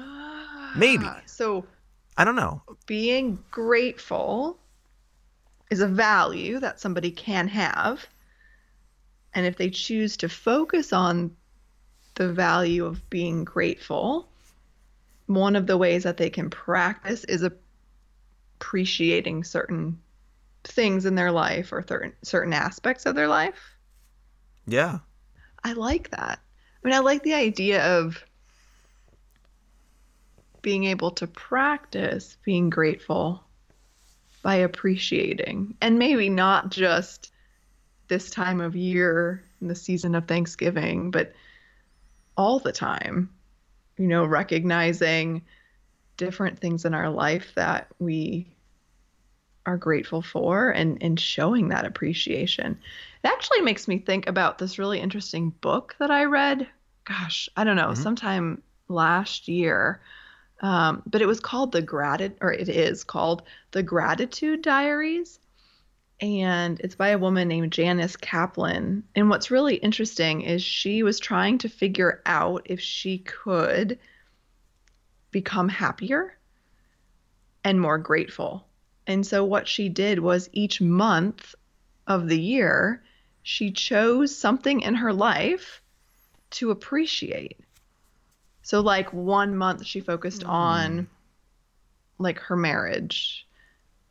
Maybe. 0.75 1.05
Ah, 1.07 1.21
So 1.25 1.65
I 2.17 2.23
don't 2.23 2.35
know. 2.35 2.61
being 2.85 3.43
grateful 3.51 4.57
is 5.69 5.81
a 5.81 5.87
value 5.87 6.59
that 6.59 6.79
somebody 6.79 7.11
can 7.11 7.47
have. 7.47 8.05
And 9.33 9.45
if 9.45 9.57
they 9.57 9.69
choose 9.69 10.15
to 10.17 10.29
focus 10.29 10.93
on 10.93 11.35
the 12.15 12.31
value 12.31 12.85
of 12.85 13.09
being 13.09 13.43
grateful, 13.43 14.29
one 15.25 15.55
of 15.55 15.67
the 15.67 15.77
ways 15.77 16.03
that 16.03 16.17
they 16.17 16.29
can 16.29 16.49
practice 16.49 17.25
is 17.25 17.43
appreciating 18.59 19.43
certain 19.43 19.99
things 20.63 21.05
in 21.05 21.15
their 21.15 21.31
life 21.31 21.71
or 21.71 21.83
certain 21.87 22.13
certain 22.23 22.53
aspects 22.53 23.05
of 23.05 23.15
their 23.15 23.27
life. 23.27 23.75
Yeah. 24.67 24.99
I 25.63 25.73
like 25.73 26.11
that. 26.11 26.39
I 26.83 26.87
mean, 26.87 26.95
I 26.95 26.99
like 26.99 27.23
the 27.23 27.33
idea 27.33 27.83
of 27.83 28.23
being 30.65 30.85
able 30.85 31.11
to 31.11 31.27
practice 31.27 32.37
being 32.43 32.71
grateful 32.71 33.43
by 34.41 34.55
appreciating, 34.55 35.75
and 35.79 35.99
maybe 35.99 36.27
not 36.27 36.71
just 36.71 37.31
this 38.07 38.31
time 38.31 38.59
of 38.59 38.75
year 38.75 39.43
in 39.61 39.67
the 39.67 39.75
season 39.75 40.15
of 40.15 40.27
Thanksgiving, 40.27 41.11
but 41.11 41.33
all 42.35 42.57
the 42.57 42.71
time. 42.71 43.29
You 43.97 44.07
know, 44.07 44.25
recognizing 44.25 45.43
different 46.17 46.57
things 46.57 46.83
in 46.83 46.95
our 46.95 47.11
life 47.11 47.51
that 47.53 47.87
we 47.99 48.47
are 49.67 49.77
grateful 49.77 50.23
for 50.23 50.71
and, 50.71 50.97
and 51.01 51.19
showing 51.19 51.69
that 51.69 51.85
appreciation. 51.85 52.79
It 53.23 53.27
actually 53.27 53.61
makes 53.61 53.87
me 53.87 53.99
think 53.99 54.27
about 54.27 54.57
this 54.57 54.79
really 54.79 54.99
interesting 54.99 55.51
book 55.61 55.95
that 55.99 56.09
I 56.09 56.23
read. 56.25 56.67
Gosh, 57.03 57.49
I 57.55 57.63
don't 57.63 57.75
know, 57.75 57.89
Mhm. 57.89 57.97
sometime 57.97 58.63
last 58.87 59.47
year. 59.47 60.01
Um, 60.61 61.03
but 61.05 61.21
it 61.21 61.27
was 61.27 61.39
called 61.39 61.71
the 61.71 61.81
gratitude, 61.81 62.37
or 62.41 62.51
it 62.53 62.69
is 62.69 63.03
called 63.03 63.43
the 63.71 63.83
Gratitude 63.83 64.61
Diaries, 64.61 65.39
and 66.21 66.79
it's 66.79 66.95
by 66.95 67.09
a 67.09 67.17
woman 67.17 67.47
named 67.47 67.73
Janice 67.73 68.15
Kaplan. 68.15 69.03
And 69.15 69.29
what's 69.29 69.51
really 69.51 69.75
interesting 69.75 70.41
is 70.41 70.63
she 70.63 71.03
was 71.03 71.19
trying 71.19 71.57
to 71.59 71.69
figure 71.69 72.21
out 72.25 72.63
if 72.65 72.79
she 72.79 73.19
could 73.19 73.99
become 75.31 75.67
happier 75.67 76.37
and 77.65 77.81
more 77.81 77.97
grateful. 77.97 78.65
And 79.07 79.27
so 79.27 79.43
what 79.43 79.67
she 79.67 79.89
did 79.89 80.19
was 80.19 80.49
each 80.53 80.79
month 80.79 81.53
of 82.07 82.29
the 82.29 82.39
year, 82.39 83.03
she 83.43 83.71
chose 83.71 84.35
something 84.35 84.81
in 84.81 84.95
her 84.95 85.11
life 85.11 85.81
to 86.51 86.71
appreciate. 86.71 87.59
So 88.65 88.81
like 88.81 89.13
one 89.13 89.55
month 89.55 89.85
she 89.85 89.99
focused 90.01 90.41
mm. 90.41 90.49
on 90.49 91.07
like 92.17 92.39
her 92.39 92.55
marriage. 92.55 93.47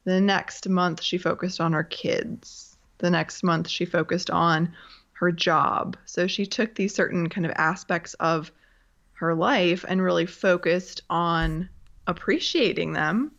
The 0.05 0.21
next 0.21 0.69
month 0.69 1.03
she 1.03 1.19
focused 1.19 1.61
on 1.61 1.73
her 1.73 1.83
kids. 1.83 2.77
The 2.99 3.11
next 3.11 3.43
month 3.43 3.69
she 3.69 3.85
focused 3.85 4.31
on 4.31 4.73
her 5.15 5.33
job. 5.33 5.97
So 6.05 6.29
she 6.29 6.47
took 6.47 6.77
these 6.77 6.95
certain 6.95 7.29
kind 7.29 7.45
of 7.45 7.53
aspects 7.57 8.15
of 8.15 8.53
her 9.15 9.35
life 9.35 9.85
and 9.89 10.01
really 10.01 10.27
focused 10.27 11.03
on 11.11 11.69
appreciating 12.07 12.93
them 12.93 13.33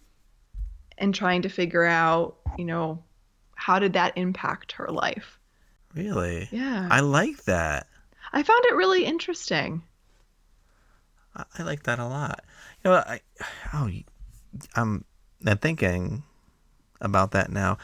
and 0.98 1.16
trying 1.16 1.44
to 1.44 1.50
figure 1.50 1.86
out, 1.86 2.36
you 2.58 2.66
know, 2.66 3.02
how 3.56 3.80
did 3.80 3.94
that 3.94 4.18
impact 4.18 4.74
her 4.74 4.90
life? 4.90 5.40
Really. 5.94 6.50
Yeah. 6.52 6.90
I 6.92 7.00
like 7.00 7.46
that. 7.46 7.88
I 8.34 8.44
found 8.44 8.66
it 8.66 8.76
really 8.76 9.06
interesting. 9.06 9.82
I, 11.36 11.44
I 11.60 11.64
like 11.64 11.84
that 11.84 12.00
a 12.00 12.06
lot. 12.06 12.44
You 12.84 12.92
know, 12.92 12.98
I 12.98 13.22
oh, 13.74 13.90
I'm 14.76 15.04
I'm 15.46 15.58
thinking 15.58 16.24
about 17.02 17.32
that 17.32 17.52
now. 17.52 17.78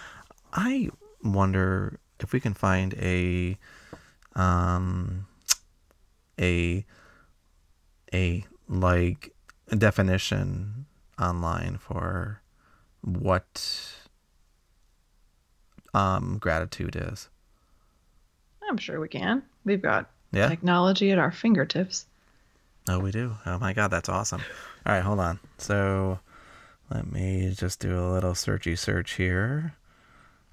I 0.53 0.89
wonder 1.23 1.99
if 2.19 2.33
we 2.33 2.39
can 2.39 2.53
find 2.53 2.93
a 2.95 3.57
um 4.35 5.27
a 6.39 6.85
a 8.13 8.45
like 8.67 9.33
a 9.69 9.75
definition 9.75 10.85
online 11.19 11.77
for 11.77 12.41
what 13.01 13.93
um 15.93 16.37
gratitude 16.39 16.95
is? 16.95 17.29
I'm 18.69 18.77
sure 18.77 18.99
we 18.99 19.09
can. 19.09 19.43
We've 19.65 19.81
got 19.81 20.09
Yeah. 20.31 20.47
technology 20.47 21.11
at 21.11 21.19
our 21.19 21.31
fingertips. 21.31 22.05
Oh, 22.91 22.99
we 22.99 23.11
do. 23.11 23.37
Oh 23.45 23.57
my 23.57 23.71
god, 23.71 23.87
that's 23.87 24.09
awesome. 24.09 24.41
All 24.85 24.93
right, 24.93 25.01
hold 25.01 25.21
on. 25.21 25.39
So 25.57 26.19
let 26.89 27.09
me 27.09 27.53
just 27.55 27.79
do 27.79 27.97
a 27.97 28.11
little 28.11 28.33
searchy 28.33 28.77
search 28.77 29.13
here. 29.13 29.75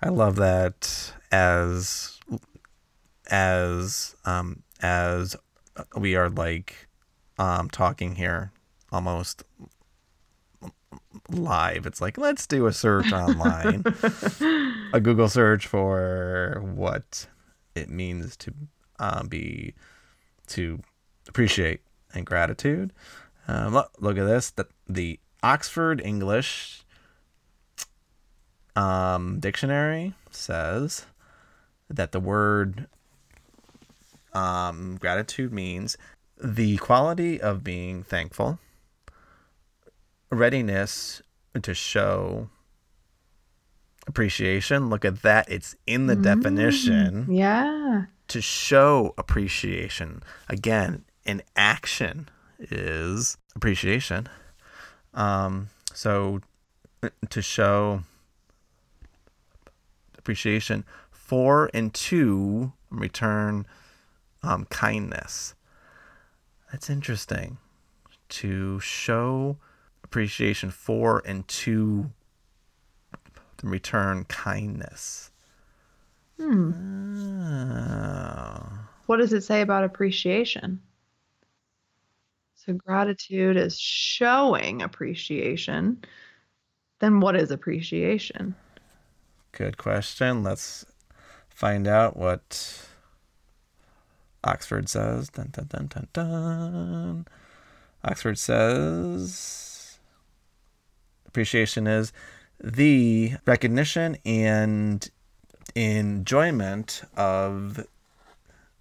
I 0.00 0.10
love 0.10 0.36
that 0.36 1.12
as 1.32 2.20
as 3.28 4.14
um 4.24 4.62
as 4.80 5.34
we 5.96 6.14
are 6.14 6.30
like 6.30 6.86
um 7.38 7.70
talking 7.70 8.14
here 8.14 8.52
almost 8.92 9.42
live. 11.28 11.86
It's 11.86 12.00
like 12.00 12.18
let's 12.18 12.46
do 12.46 12.66
a 12.66 12.72
search 12.72 13.12
online. 13.12 13.82
a 14.92 15.00
Google 15.00 15.28
search 15.28 15.66
for 15.66 16.62
what 16.62 17.26
it 17.74 17.90
means 17.90 18.36
to 18.36 18.54
um, 19.00 19.26
be 19.26 19.74
to 20.46 20.78
appreciate 21.26 21.80
and 22.14 22.24
gratitude. 22.26 22.92
Um, 23.46 23.72
look, 23.74 23.90
look 23.98 24.18
at 24.18 24.24
this. 24.26 24.50
The, 24.50 24.66
the 24.88 25.18
Oxford 25.42 26.00
English 26.04 26.82
um, 28.76 29.40
Dictionary 29.40 30.14
says 30.30 31.06
that 31.88 32.12
the 32.12 32.20
word 32.20 32.86
um, 34.32 34.96
gratitude 35.00 35.52
means 35.52 35.96
the 36.42 36.76
quality 36.76 37.40
of 37.40 37.64
being 37.64 38.02
thankful, 38.02 38.58
readiness 40.30 41.22
to 41.60 41.74
show 41.74 42.48
appreciation. 44.06 44.88
Look 44.90 45.04
at 45.04 45.22
that. 45.22 45.50
It's 45.50 45.74
in 45.86 46.06
the 46.06 46.14
definition 46.16 47.26
Yeah. 47.30 48.04
to 48.28 48.40
show 48.40 49.14
appreciation. 49.18 50.22
Again, 50.48 51.04
an 51.28 51.42
action 51.54 52.28
is 52.58 53.36
appreciation. 53.54 54.28
Um, 55.14 55.68
so 55.94 56.40
to 57.30 57.42
show 57.42 58.02
appreciation 60.16 60.84
for 61.10 61.70
and 61.72 61.94
to 61.94 62.72
return 62.90 63.66
um, 64.42 64.64
kindness. 64.66 65.54
That's 66.72 66.90
interesting. 66.90 67.58
To 68.30 68.80
show 68.80 69.58
appreciation 70.02 70.70
for 70.70 71.22
and 71.24 71.46
to 71.48 72.10
return 73.62 74.24
kindness. 74.24 75.30
Hmm. 76.38 76.72
Oh. 77.32 78.68
What 79.06 79.16
does 79.16 79.32
it 79.32 79.42
say 79.42 79.60
about 79.62 79.84
appreciation? 79.84 80.80
So 82.68 82.74
gratitude 82.74 83.56
is 83.56 83.80
showing 83.80 84.82
appreciation. 84.82 86.04
Then 86.98 87.20
what 87.20 87.34
is 87.34 87.50
appreciation? 87.50 88.54
Good 89.52 89.78
question. 89.78 90.42
Let's 90.42 90.84
find 91.48 91.88
out 91.88 92.18
what 92.18 92.86
Oxford 94.44 94.90
says. 94.90 95.30
Dun, 95.30 95.48
dun, 95.50 95.64
dun, 95.70 95.86
dun, 95.86 96.08
dun. 96.12 97.26
Oxford 98.04 98.38
says 98.38 99.98
appreciation 101.26 101.86
is 101.86 102.12
the 102.62 103.32
recognition 103.46 104.18
and 104.26 105.10
enjoyment 105.74 107.00
of 107.16 107.86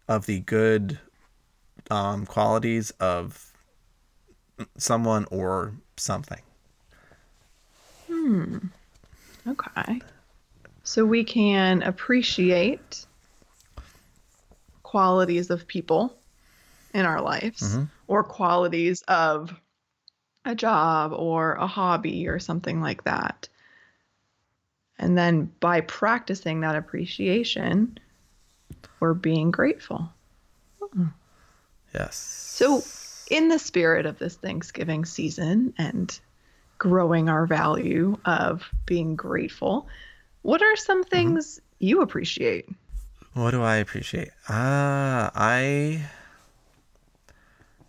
of 0.09 0.25
the 0.25 0.41
good 0.41 0.99
um, 1.89 2.25
qualities 2.25 2.91
of 2.99 3.46
someone 4.77 5.25
or 5.31 5.73
something. 5.97 6.41
Hmm. 8.07 8.57
Okay. 9.47 10.01
So 10.83 11.05
we 11.05 11.23
can 11.23 11.83
appreciate 11.83 13.05
qualities 14.83 15.49
of 15.49 15.67
people 15.67 16.17
in 16.93 17.05
our 17.05 17.21
lives 17.21 17.61
Mhm. 17.61 17.89
or 18.07 18.23
qualities 18.23 19.01
of 19.03 19.53
a 20.45 20.55
job 20.55 21.11
or 21.13 21.53
a 21.53 21.67
hobby 21.67 22.27
or 22.27 22.39
something 22.39 22.79
like 22.81 23.03
that. 23.03 23.49
And 24.97 25.17
then 25.17 25.51
by 25.59 25.81
practicing 25.81 26.61
that 26.61 26.75
appreciation, 26.75 27.99
we're 28.99 29.13
being 29.13 29.51
grateful. 29.51 30.11
Yes. 31.93 32.15
So, 32.15 32.83
in 33.29 33.49
the 33.49 33.59
spirit 33.59 34.05
of 34.05 34.19
this 34.19 34.35
Thanksgiving 34.35 35.05
season 35.05 35.73
and 35.77 36.19
growing 36.77 37.29
our 37.29 37.45
value 37.45 38.17
of 38.25 38.63
being 38.85 39.15
grateful, 39.15 39.87
what 40.41 40.61
are 40.61 40.75
some 40.75 41.03
things 41.03 41.59
you 41.79 42.01
appreciate? 42.01 42.67
What 43.33 43.51
do 43.51 43.61
I 43.61 43.75
appreciate? 43.75 44.29
Ah, 44.49 45.31
I 45.35 46.05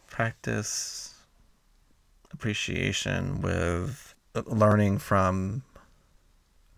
practice 0.08 1.14
appreciation 2.32 3.40
with 3.40 4.14
learning 4.46 4.98
from 4.98 5.62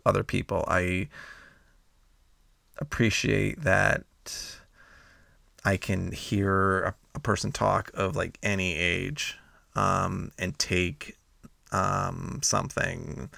other 0.07 0.23
people. 0.23 0.65
I 0.69 1.09
appreciate 2.79 3.63
that 3.63 4.05
I 5.65 5.77
can 5.77 6.13
hear 6.13 6.95
a, 7.15 7.21
person 7.21 7.53
talk 7.53 7.91
of 7.95 8.17
like 8.17 8.39
any 8.43 8.75
age 8.77 9.37
um, 9.75 10.33
and 10.39 10.59
take 10.59 11.17
um, 11.73 12.41
something 12.43 13.31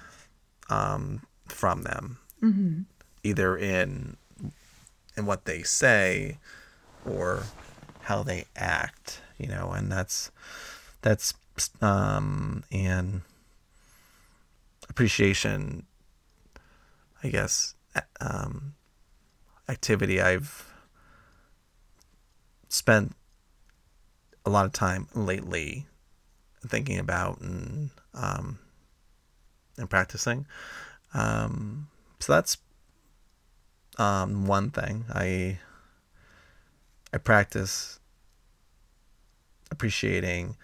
um, 0.70 1.22
from 1.46 1.82
them, 1.82 2.18
Mm-hmm. 2.42 2.82
either 3.22 3.56
in 3.56 4.16
in 5.16 5.26
what 5.26 5.44
they 5.44 5.62
say 5.62 6.38
or 7.04 7.44
how 8.02 8.22
they 8.22 8.46
act, 8.56 9.20
you 9.38 9.46
know, 9.46 9.70
and 9.72 9.92
that's 9.92 10.30
that's 11.02 11.34
um 11.80 12.64
and 12.72 13.20
appreciation 14.88 15.84
I 17.22 17.28
guess 17.28 17.74
um 18.20 18.74
activity 19.68 20.20
I've 20.20 20.66
spent 22.68 23.14
a 24.44 24.50
lot 24.50 24.66
of 24.66 24.72
time 24.72 25.08
lately 25.14 25.86
thinking 26.66 26.98
about 26.98 27.40
and 27.40 27.90
um 28.14 28.58
and 29.78 29.88
practicing. 29.88 30.46
Um 31.14 31.88
so 32.20 32.32
that's 32.32 32.56
um, 33.98 34.46
one 34.46 34.70
thing 34.70 35.04
I 35.12 35.58
I 37.12 37.18
practice 37.18 38.00
appreciating 39.70 40.56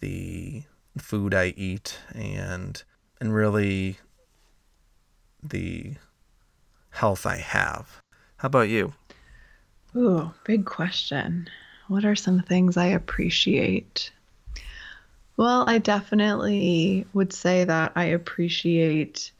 the 0.00 0.62
food 0.98 1.34
I 1.34 1.54
eat 1.56 1.98
and 2.14 2.82
and 3.20 3.34
really 3.34 3.98
the 5.42 5.94
health 6.90 7.26
I 7.26 7.36
have. 7.36 8.00
How 8.38 8.46
about 8.46 8.68
you? 8.68 8.94
Ooh, 9.96 10.32
big 10.44 10.64
question. 10.64 11.48
What 11.88 12.04
are 12.04 12.16
some 12.16 12.40
things 12.40 12.76
I 12.76 12.86
appreciate? 12.86 14.10
Well, 15.36 15.68
I 15.68 15.78
definitely 15.78 17.06
would 17.12 17.32
say 17.32 17.64
that 17.64 17.92
I 17.96 18.04
appreciate 18.04 19.32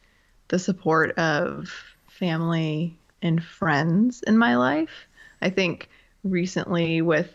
the 0.48 0.58
support 0.58 1.16
of 1.18 1.72
family 2.08 2.96
and 3.22 3.42
friends 3.42 4.22
in 4.22 4.36
my 4.36 4.56
life. 4.56 5.06
I 5.40 5.50
think 5.50 5.88
recently, 6.22 7.00
with, 7.00 7.34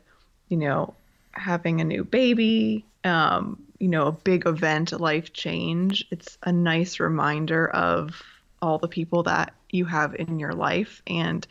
you 0.50 0.58
know, 0.58 0.94
having 1.32 1.80
a 1.80 1.86
new 1.86 2.04
baby, 2.04 2.86
um, 3.04 3.62
you 3.80 3.88
know, 3.88 4.08
a 4.08 4.12
big 4.12 4.46
event, 4.46 5.00
life 5.00 5.34
change, 5.34 6.06
it's 6.12 6.38
a 6.44 6.52
nice 6.52 7.00
reminder 7.00 7.68
of 7.70 8.22
all 8.62 8.78
the 8.78 8.88
people 8.88 9.24
that 9.24 9.54
you 9.70 9.86
have 9.86 10.16
in 10.16 10.38
your 10.40 10.54
life 10.54 11.02
and 11.08 11.48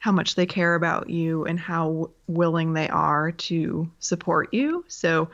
how 0.00 0.10
much 0.10 0.34
they 0.34 0.46
care 0.46 0.74
about 0.74 1.10
you 1.10 1.44
and 1.44 1.60
how 1.60 2.10
willing 2.26 2.72
they 2.72 2.88
are 2.88 3.32
to 3.32 3.88
support 4.00 4.52
you. 4.52 4.84
So 4.88 5.28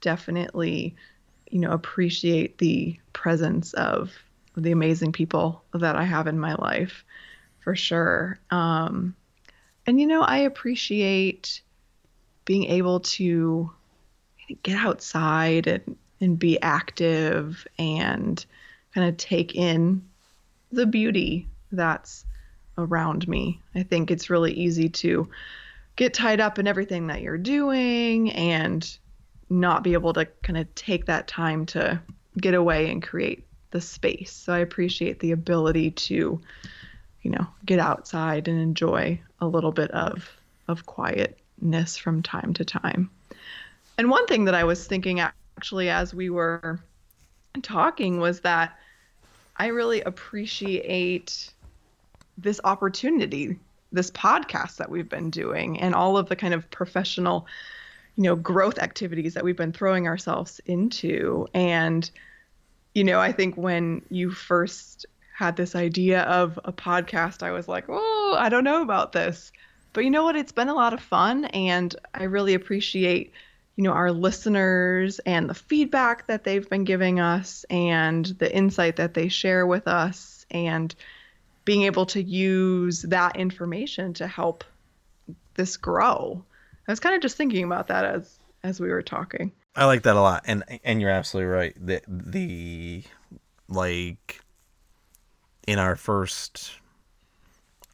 definitely, 0.00 0.94
you 1.50 1.58
know, 1.58 1.72
appreciate 1.72 2.56
the 2.58 2.98
presence 3.12 3.74
of 3.74 4.12
the 4.56 4.70
amazing 4.70 5.12
people 5.12 5.64
that 5.74 5.96
I 5.96 6.04
have 6.04 6.28
in 6.28 6.38
my 6.38 6.54
life 6.54 7.04
for 7.58 7.74
sure. 7.74 8.38
Um, 8.50 9.16
and 9.86 10.00
you 10.00 10.06
know, 10.06 10.22
I 10.22 10.38
appreciate 10.38 11.60
being 12.44 12.64
able 12.66 13.00
to 13.00 13.72
get 14.62 14.76
outside 14.76 15.66
and, 15.66 15.96
and 16.20 16.38
be 16.38 16.62
active 16.62 17.66
and 17.76 18.44
kind 18.94 19.08
of 19.08 19.16
take 19.16 19.56
in 19.56 20.08
the 20.70 20.86
beauty 20.86 21.48
that's 21.72 22.24
around 22.78 23.28
me. 23.28 23.60
I 23.74 23.82
think 23.82 24.10
it's 24.10 24.30
really 24.30 24.52
easy 24.52 24.88
to 24.88 25.28
get 25.96 26.14
tied 26.14 26.40
up 26.40 26.58
in 26.58 26.66
everything 26.66 27.08
that 27.08 27.22
you're 27.22 27.38
doing 27.38 28.32
and 28.32 28.98
not 29.50 29.84
be 29.84 29.92
able 29.92 30.14
to 30.14 30.24
kind 30.42 30.58
of 30.58 30.74
take 30.74 31.06
that 31.06 31.28
time 31.28 31.66
to 31.66 32.00
get 32.38 32.54
away 32.54 32.90
and 32.90 33.02
create 33.02 33.46
the 33.70 33.80
space. 33.80 34.32
So 34.32 34.52
I 34.52 34.58
appreciate 34.58 35.20
the 35.20 35.32
ability 35.32 35.90
to, 35.90 36.40
you 37.22 37.30
know, 37.30 37.46
get 37.66 37.78
outside 37.78 38.48
and 38.48 38.58
enjoy 38.60 39.20
a 39.40 39.46
little 39.46 39.72
bit 39.72 39.90
of 39.90 40.30
of 40.68 40.86
quietness 40.86 41.96
from 41.96 42.22
time 42.22 42.54
to 42.54 42.64
time. 42.64 43.10
And 43.98 44.08
one 44.08 44.26
thing 44.26 44.46
that 44.46 44.54
I 44.54 44.64
was 44.64 44.86
thinking 44.86 45.20
actually 45.20 45.90
as 45.90 46.14
we 46.14 46.30
were 46.30 46.80
talking 47.62 48.18
was 48.18 48.40
that 48.40 48.78
I 49.56 49.66
really 49.66 50.00
appreciate 50.00 51.50
this 52.38 52.60
opportunity, 52.64 53.58
this 53.92 54.10
podcast 54.10 54.76
that 54.76 54.90
we've 54.90 55.08
been 55.08 55.30
doing, 55.30 55.78
and 55.80 55.94
all 55.94 56.16
of 56.16 56.28
the 56.28 56.36
kind 56.36 56.54
of 56.54 56.70
professional, 56.70 57.46
you 58.16 58.24
know, 58.24 58.36
growth 58.36 58.78
activities 58.78 59.34
that 59.34 59.44
we've 59.44 59.56
been 59.56 59.72
throwing 59.72 60.06
ourselves 60.06 60.60
into. 60.66 61.46
And, 61.54 62.10
you 62.94 63.04
know, 63.04 63.20
I 63.20 63.32
think 63.32 63.56
when 63.56 64.02
you 64.10 64.30
first 64.30 65.06
had 65.34 65.56
this 65.56 65.74
idea 65.74 66.22
of 66.22 66.58
a 66.64 66.72
podcast, 66.72 67.42
I 67.42 67.52
was 67.52 67.68
like, 67.68 67.84
oh, 67.88 68.36
I 68.38 68.48
don't 68.48 68.64
know 68.64 68.82
about 68.82 69.12
this. 69.12 69.52
But 69.92 70.04
you 70.04 70.10
know 70.10 70.24
what? 70.24 70.36
It's 70.36 70.52
been 70.52 70.68
a 70.68 70.74
lot 70.74 70.94
of 70.94 71.00
fun, 71.00 71.44
and 71.46 71.94
I 72.14 72.24
really 72.24 72.54
appreciate 72.54 73.32
you 73.76 73.84
know 73.84 73.92
our 73.92 74.12
listeners 74.12 75.18
and 75.20 75.48
the 75.48 75.54
feedback 75.54 76.26
that 76.26 76.44
they've 76.44 76.68
been 76.68 76.84
giving 76.84 77.20
us 77.20 77.64
and 77.70 78.26
the 78.26 78.54
insight 78.54 78.96
that 78.96 79.14
they 79.14 79.28
share 79.28 79.66
with 79.66 79.88
us 79.88 80.46
and 80.50 80.94
being 81.64 81.82
able 81.82 82.06
to 82.06 82.22
use 82.22 83.02
that 83.02 83.36
information 83.36 84.14
to 84.14 84.26
help 84.26 84.64
this 85.54 85.76
grow. 85.76 86.44
I 86.88 86.92
was 86.92 87.00
kind 87.00 87.14
of 87.14 87.22
just 87.22 87.36
thinking 87.36 87.64
about 87.64 87.88
that 87.88 88.04
as 88.04 88.38
as 88.64 88.80
we 88.80 88.88
were 88.88 89.02
talking. 89.02 89.52
I 89.74 89.86
like 89.86 90.02
that 90.02 90.16
a 90.16 90.20
lot, 90.20 90.42
and 90.46 90.64
and 90.84 91.00
you're 91.00 91.10
absolutely 91.10 91.50
right. 91.50 91.74
The 91.80 92.02
the 92.06 93.04
like 93.68 94.40
in 95.66 95.78
our 95.78 95.96
first 95.96 96.72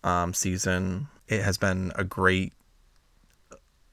um, 0.03 0.35
season, 0.35 1.09
it 1.29 1.43
has 1.43 1.59
been 1.59 1.93
a 1.95 2.05
great 2.05 2.53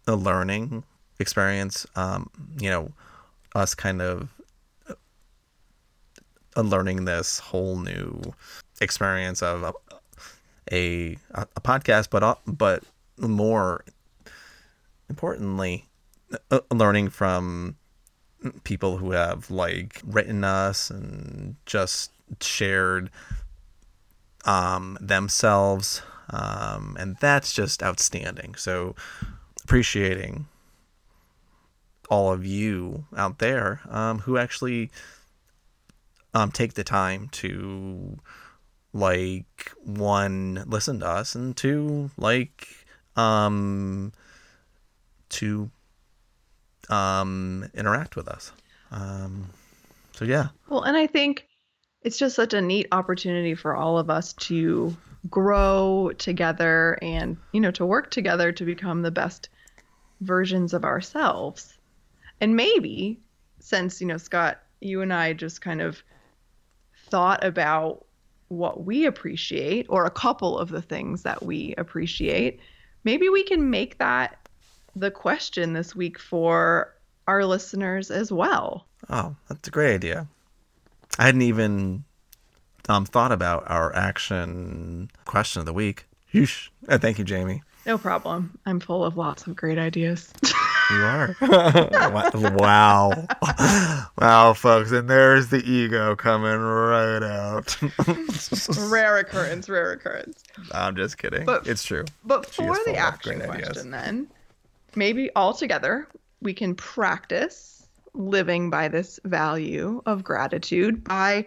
a 0.07 0.13
uh, 0.13 0.15
learning 0.15 0.83
experience. 1.19 1.85
Um, 1.95 2.29
you 2.59 2.69
know, 2.69 2.91
us 3.53 3.75
kind 3.75 4.01
of 4.01 4.29
uh, 4.89 6.61
learning 6.61 7.05
this 7.05 7.39
whole 7.39 7.77
new 7.77 8.21
experience 8.81 9.41
of 9.41 9.63
a 9.63 9.73
a, 10.71 11.17
a 11.33 11.61
podcast, 11.61 12.09
but 12.09 12.23
uh, 12.23 12.35
but 12.47 12.83
more 13.17 13.83
importantly, 15.09 15.85
uh, 16.51 16.59
learning 16.71 17.09
from 17.09 17.77
people 18.63 18.97
who 18.97 19.11
have 19.11 19.49
like 19.51 20.01
written 20.05 20.43
us 20.43 20.89
and 20.89 21.55
just 21.65 22.11
shared 22.41 23.09
um, 24.45 24.97
themselves, 25.01 26.01
um, 26.29 26.95
and 26.99 27.17
that's 27.19 27.53
just 27.53 27.83
outstanding. 27.83 28.55
So 28.55 28.95
appreciating 29.63 30.47
all 32.09 32.31
of 32.31 32.45
you 32.45 33.05
out 33.17 33.39
there 33.39 33.81
um, 33.89 34.19
who 34.19 34.37
actually 34.37 34.91
um, 36.35 36.51
take 36.51 36.73
the 36.73 36.83
time 36.83 37.29
to 37.29 38.19
like 38.95 39.73
one 39.83 40.63
listen 40.67 41.01
to 41.01 41.05
us 41.05 41.35
and 41.35 41.57
two 41.57 42.09
like 42.17 42.65
um 43.17 44.13
to 45.27 45.69
um 46.89 47.69
interact 47.73 48.15
with 48.15 48.29
us. 48.29 48.53
Um 48.91 49.49
so 50.13 50.23
yeah. 50.23 50.47
Well 50.69 50.83
and 50.83 50.95
i 50.95 51.07
think 51.07 51.45
it's 52.03 52.17
just 52.17 52.35
such 52.37 52.53
a 52.53 52.61
neat 52.61 52.87
opportunity 52.93 53.53
for 53.53 53.75
all 53.75 53.97
of 53.97 54.09
us 54.09 54.31
to 54.33 54.95
grow 55.29 56.11
together 56.17 56.97
and 57.01 57.35
you 57.51 57.59
know 57.59 57.71
to 57.71 57.85
work 57.85 58.11
together 58.11 58.53
to 58.53 58.63
become 58.63 59.01
the 59.01 59.11
best 59.11 59.49
versions 60.21 60.73
of 60.73 60.85
ourselves. 60.85 61.77
And 62.39 62.55
maybe 62.55 63.19
since 63.59 63.99
you 63.99 64.07
know 64.07 64.17
scott 64.17 64.61
you 64.79 65.01
and 65.01 65.11
i 65.11 65.33
just 65.33 65.59
kind 65.59 65.81
of 65.81 66.01
thought 67.09 67.43
about 67.43 68.05
what 68.49 68.85
we 68.85 69.05
appreciate 69.05 69.85
or 69.89 70.05
a 70.05 70.11
couple 70.11 70.57
of 70.57 70.69
the 70.69 70.81
things 70.81 71.23
that 71.23 71.43
we 71.43 71.73
appreciate, 71.77 72.59
maybe 73.03 73.29
we 73.29 73.43
can 73.43 73.69
make 73.69 73.97
that 73.97 74.37
the 74.95 75.11
question 75.11 75.73
this 75.73 75.95
week 75.95 76.19
for 76.19 76.93
our 77.27 77.45
listeners 77.45 78.11
as 78.11 78.31
well. 78.31 78.85
Oh, 79.09 79.35
that's 79.47 79.67
a 79.67 79.71
great 79.71 79.95
idea. 79.95 80.27
I 81.17 81.25
hadn't 81.25 81.41
even 81.41 82.03
um, 82.87 83.05
thought 83.05 83.31
about 83.31 83.69
our 83.69 83.95
action 83.95 85.09
question 85.25 85.59
of 85.59 85.65
the 85.65 85.73
week. 85.73 86.05
Yeesh. 86.33 86.69
Uh, 86.87 86.97
thank 86.97 87.17
you, 87.17 87.23
Jamie. 87.23 87.63
No 87.85 87.97
problem. 87.97 88.57
I'm 88.65 88.79
full 88.79 89.05
of 89.05 89.15
lots 89.15 89.47
of 89.47 89.55
great 89.55 89.77
ideas. 89.77 90.33
You 90.91 91.03
are. 91.03 91.35
wow. 92.55 93.27
wow, 94.19 94.53
folks. 94.53 94.91
And 94.91 95.09
there's 95.09 95.49
the 95.49 95.63
ego 95.63 96.15
coming 96.15 96.59
right 96.59 97.23
out. 97.23 97.77
rare 98.91 99.17
occurrence, 99.17 99.67
rare 99.67 99.91
occurrence. 99.91 100.43
I'm 100.71 100.95
just 100.95 101.17
kidding. 101.17 101.45
But, 101.45 101.67
it's 101.67 101.83
true. 101.83 102.05
But 102.23 102.45
for 102.45 102.77
the 102.85 102.95
action 102.95 103.41
question, 103.41 103.91
then, 103.91 104.27
maybe 104.95 105.29
all 105.35 105.53
together 105.53 106.07
we 106.41 106.53
can 106.53 106.75
practice 106.75 107.87
living 108.13 108.69
by 108.69 108.87
this 108.87 109.19
value 109.23 110.01
of 110.05 110.23
gratitude 110.23 111.03
by 111.03 111.45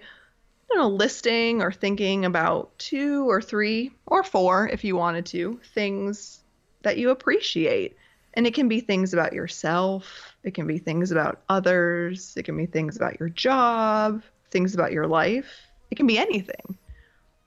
you 0.71 0.77
know, 0.77 0.89
listing 0.89 1.63
or 1.63 1.73
thinking 1.73 2.25
about 2.25 2.77
two 2.79 3.29
or 3.29 3.41
three 3.41 3.91
or 4.07 4.23
four, 4.23 4.69
if 4.69 4.85
you 4.85 4.97
wanted 4.97 5.25
to, 5.25 5.59
things 5.73 6.41
that 6.83 6.99
you 6.99 7.11
appreciate 7.11 7.97
and 8.35 8.47
it 8.47 8.55
can 8.55 8.69
be 8.69 8.81
things 8.81 9.13
about 9.13 9.33
yourself, 9.33 10.35
it 10.45 10.55
can 10.55 10.67
be 10.67 10.79
things 10.79 11.11
about 11.11 11.43
others, 11.49 12.35
it 12.37 12.45
can 12.45 12.57
be 12.57 12.67
things 12.67 12.97
about 12.97 13.19
your 13.19 13.29
job, 13.29 14.23
things 14.51 14.75
about 14.75 14.93
your 14.93 15.07
life. 15.07 15.67
It 15.91 15.97
can 15.97 16.07
be 16.07 16.19
anything. 16.19 16.77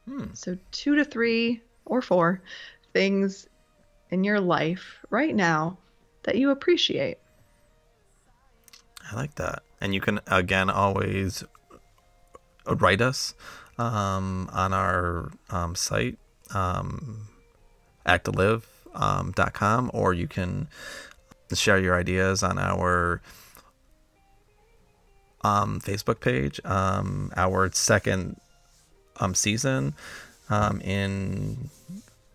Hmm. 0.08 0.34
So, 0.34 0.58
two 0.72 0.96
to 0.96 1.06
three 1.06 1.62
or 1.86 2.02
four 2.02 2.41
things 2.94 3.48
in 4.10 4.24
your 4.24 4.39
life 4.39 5.00
right 5.10 5.36
now 5.36 5.78
that 6.24 6.36
you 6.36 6.50
appreciate. 6.50 7.17
I 9.12 9.15
like 9.15 9.36
that. 9.36 9.63
And 9.80 9.94
you 9.94 10.02
can, 10.02 10.20
again, 10.28 10.70
always 10.70 11.44
write 12.65 13.02
us 13.02 13.34
um, 13.78 14.50
on 14.54 14.74
our 14.74 15.32
um, 15.50 15.76
site, 15.76 16.17
um, 16.54 17.28
Act 18.06 18.26
to 18.26 18.32
Live 18.32 18.71
um, 18.93 19.34
.com, 19.34 19.91
or 19.93 20.13
you 20.13 20.27
can 20.27 20.67
share 21.54 21.80
your 21.80 21.95
ideas 21.95 22.43
on 22.43 22.58
our 22.58 23.21
um, 25.43 25.80
Facebook 25.82 26.19
page. 26.19 26.60
Um, 26.65 27.32
our 27.36 27.71
second 27.73 28.39
um, 29.19 29.36
season 29.36 29.95
um, 30.49 30.82
in 30.82 31.69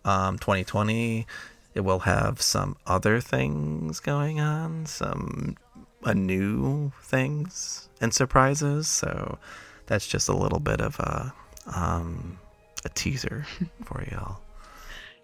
um, 0.04 0.38
2020, 0.38 1.26
it 1.74 1.80
will 1.80 2.00
have 2.00 2.40
some 2.40 2.76
other 2.86 3.20
things 3.20 4.00
going 4.00 4.40
on, 4.40 4.86
some 4.86 5.56
uh, 6.04 6.12
new 6.12 6.92
things 7.02 7.88
and 8.00 8.14
surprises. 8.14 8.88
So 8.88 9.38
that's 9.86 10.06
just 10.06 10.28
a 10.28 10.36
little 10.36 10.60
bit 10.60 10.80
of 10.80 10.98
a 11.00 11.32
um, 11.66 12.38
a 12.84 12.88
teaser 12.90 13.46
for 13.84 14.04
y'all. 14.10 14.40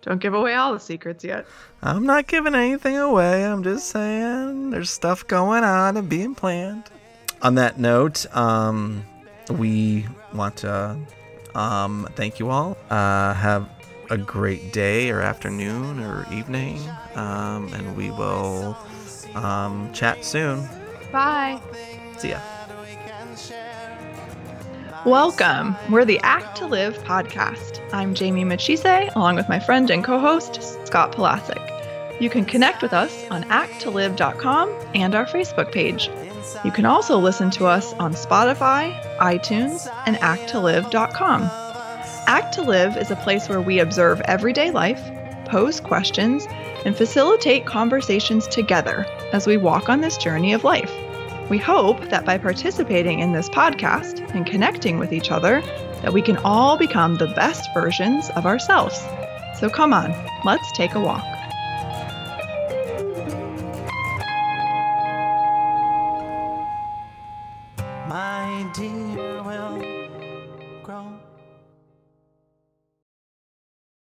Don't 0.03 0.21
give 0.21 0.35
away 0.35 0.55
all 0.55 0.73
the 0.73 0.81
secrets 0.81 1.25
yet. 1.25 1.47
I'm 1.83 2.05
not 2.05 2.27
giving 2.27 2.55
anything 2.55 2.99
away. 2.99 3.45
I'm 3.45 3.63
just 3.63 3.89
saying 3.89 4.71
there's 4.71 4.91
stuff 4.91 5.27
going 5.27 5.65
on 5.65 5.97
and 5.97 6.09
being 6.09 6.35
planned. 6.35 6.85
On 7.41 7.55
that 7.55 7.79
note, 7.79 8.27
um, 8.35 9.05
we 9.51 10.07
want 10.35 10.57
to 10.59 10.97
um, 11.55 12.09
thank 12.15 12.39
you 12.39 12.51
all. 12.51 12.77
Uh, 12.91 13.35
have 13.35 13.69
a 14.11 14.19
great 14.19 14.73
day 14.73 15.11
or 15.11 15.21
afternoon 15.21 16.01
or 16.01 16.27
evening, 16.33 16.81
um, 17.15 17.73
and 17.73 17.97
we 17.97 18.11
will 18.11 18.77
um, 19.35 19.93
chat 19.93 20.25
soon. 20.25 20.69
Bye. 21.13 21.61
See 22.19 22.31
ya. 22.31 22.41
Welcome. 25.05 25.75
We're 25.91 26.05
the 26.05 26.21
Act 26.23 26.59
to 26.59 26.67
Live 26.69 26.97
podcast. 26.99 27.81
I'm 27.93 28.15
Jamie 28.15 28.45
Michise, 28.45 29.11
along 29.17 29.35
with 29.35 29.49
my 29.49 29.59
friend 29.59 29.91
and 29.91 30.05
co 30.05 30.21
host, 30.21 30.63
Scott 30.87 31.11
Palasik. 31.11 32.21
You 32.21 32.31
can 32.31 32.45
connect 32.45 32.83
with 32.83 32.93
us 32.93 33.29
on 33.29 33.43
acttolive.com 33.45 34.73
and 34.95 35.17
our 35.17 35.27
Facebook 35.27 35.73
page. 35.73 36.09
You 36.65 36.71
can 36.71 36.87
also 36.87 37.19
listen 37.19 37.51
to 37.51 37.67
us 37.67 37.93
on 37.95 38.15
Spotify, 38.15 38.97
iTunes, 39.17 39.93
and 40.07 40.15
acttolive.com. 40.19 41.51
Act 42.29 42.55
to 42.55 42.63
Live 42.63 42.97
is 42.97 43.11
a 43.11 43.17
place 43.17 43.49
where 43.49 43.61
we 43.61 43.81
observe 43.81 44.21
everyday 44.27 44.71
life, 44.71 45.03
pose 45.47 45.81
questions, 45.81 46.47
and 46.85 46.97
facilitate 46.97 47.67
conversations 47.67 48.47
together 48.47 49.05
as 49.33 49.49
we 49.49 49.57
walk 49.57 49.89
on 49.89 50.01
this 50.01 50.17
journey 50.17 50.53
of 50.53 50.63
life. 50.63 50.95
We 51.49 51.59
hope 51.59 52.09
that 52.11 52.25
by 52.25 52.39
participating 52.39 53.19
in 53.19 53.33
this 53.33 53.49
podcast 53.49 54.21
and 54.35 54.47
connecting 54.47 54.99
with 54.99 55.13
each 55.13 55.31
other, 55.31 55.61
that 56.03 56.13
we 56.13 56.23
can 56.23 56.39
all 56.39 56.77
become 56.77 57.17
the 57.17 57.27
best 57.27 57.69
versions 57.75 58.31
of 58.31 58.47
ourselves. 58.47 58.99
So 59.59 59.69
come 59.69 59.93
on, 59.93 60.15
let's 60.45 60.71
take 60.73 60.95
a 60.95 61.01
walk. 61.01 61.25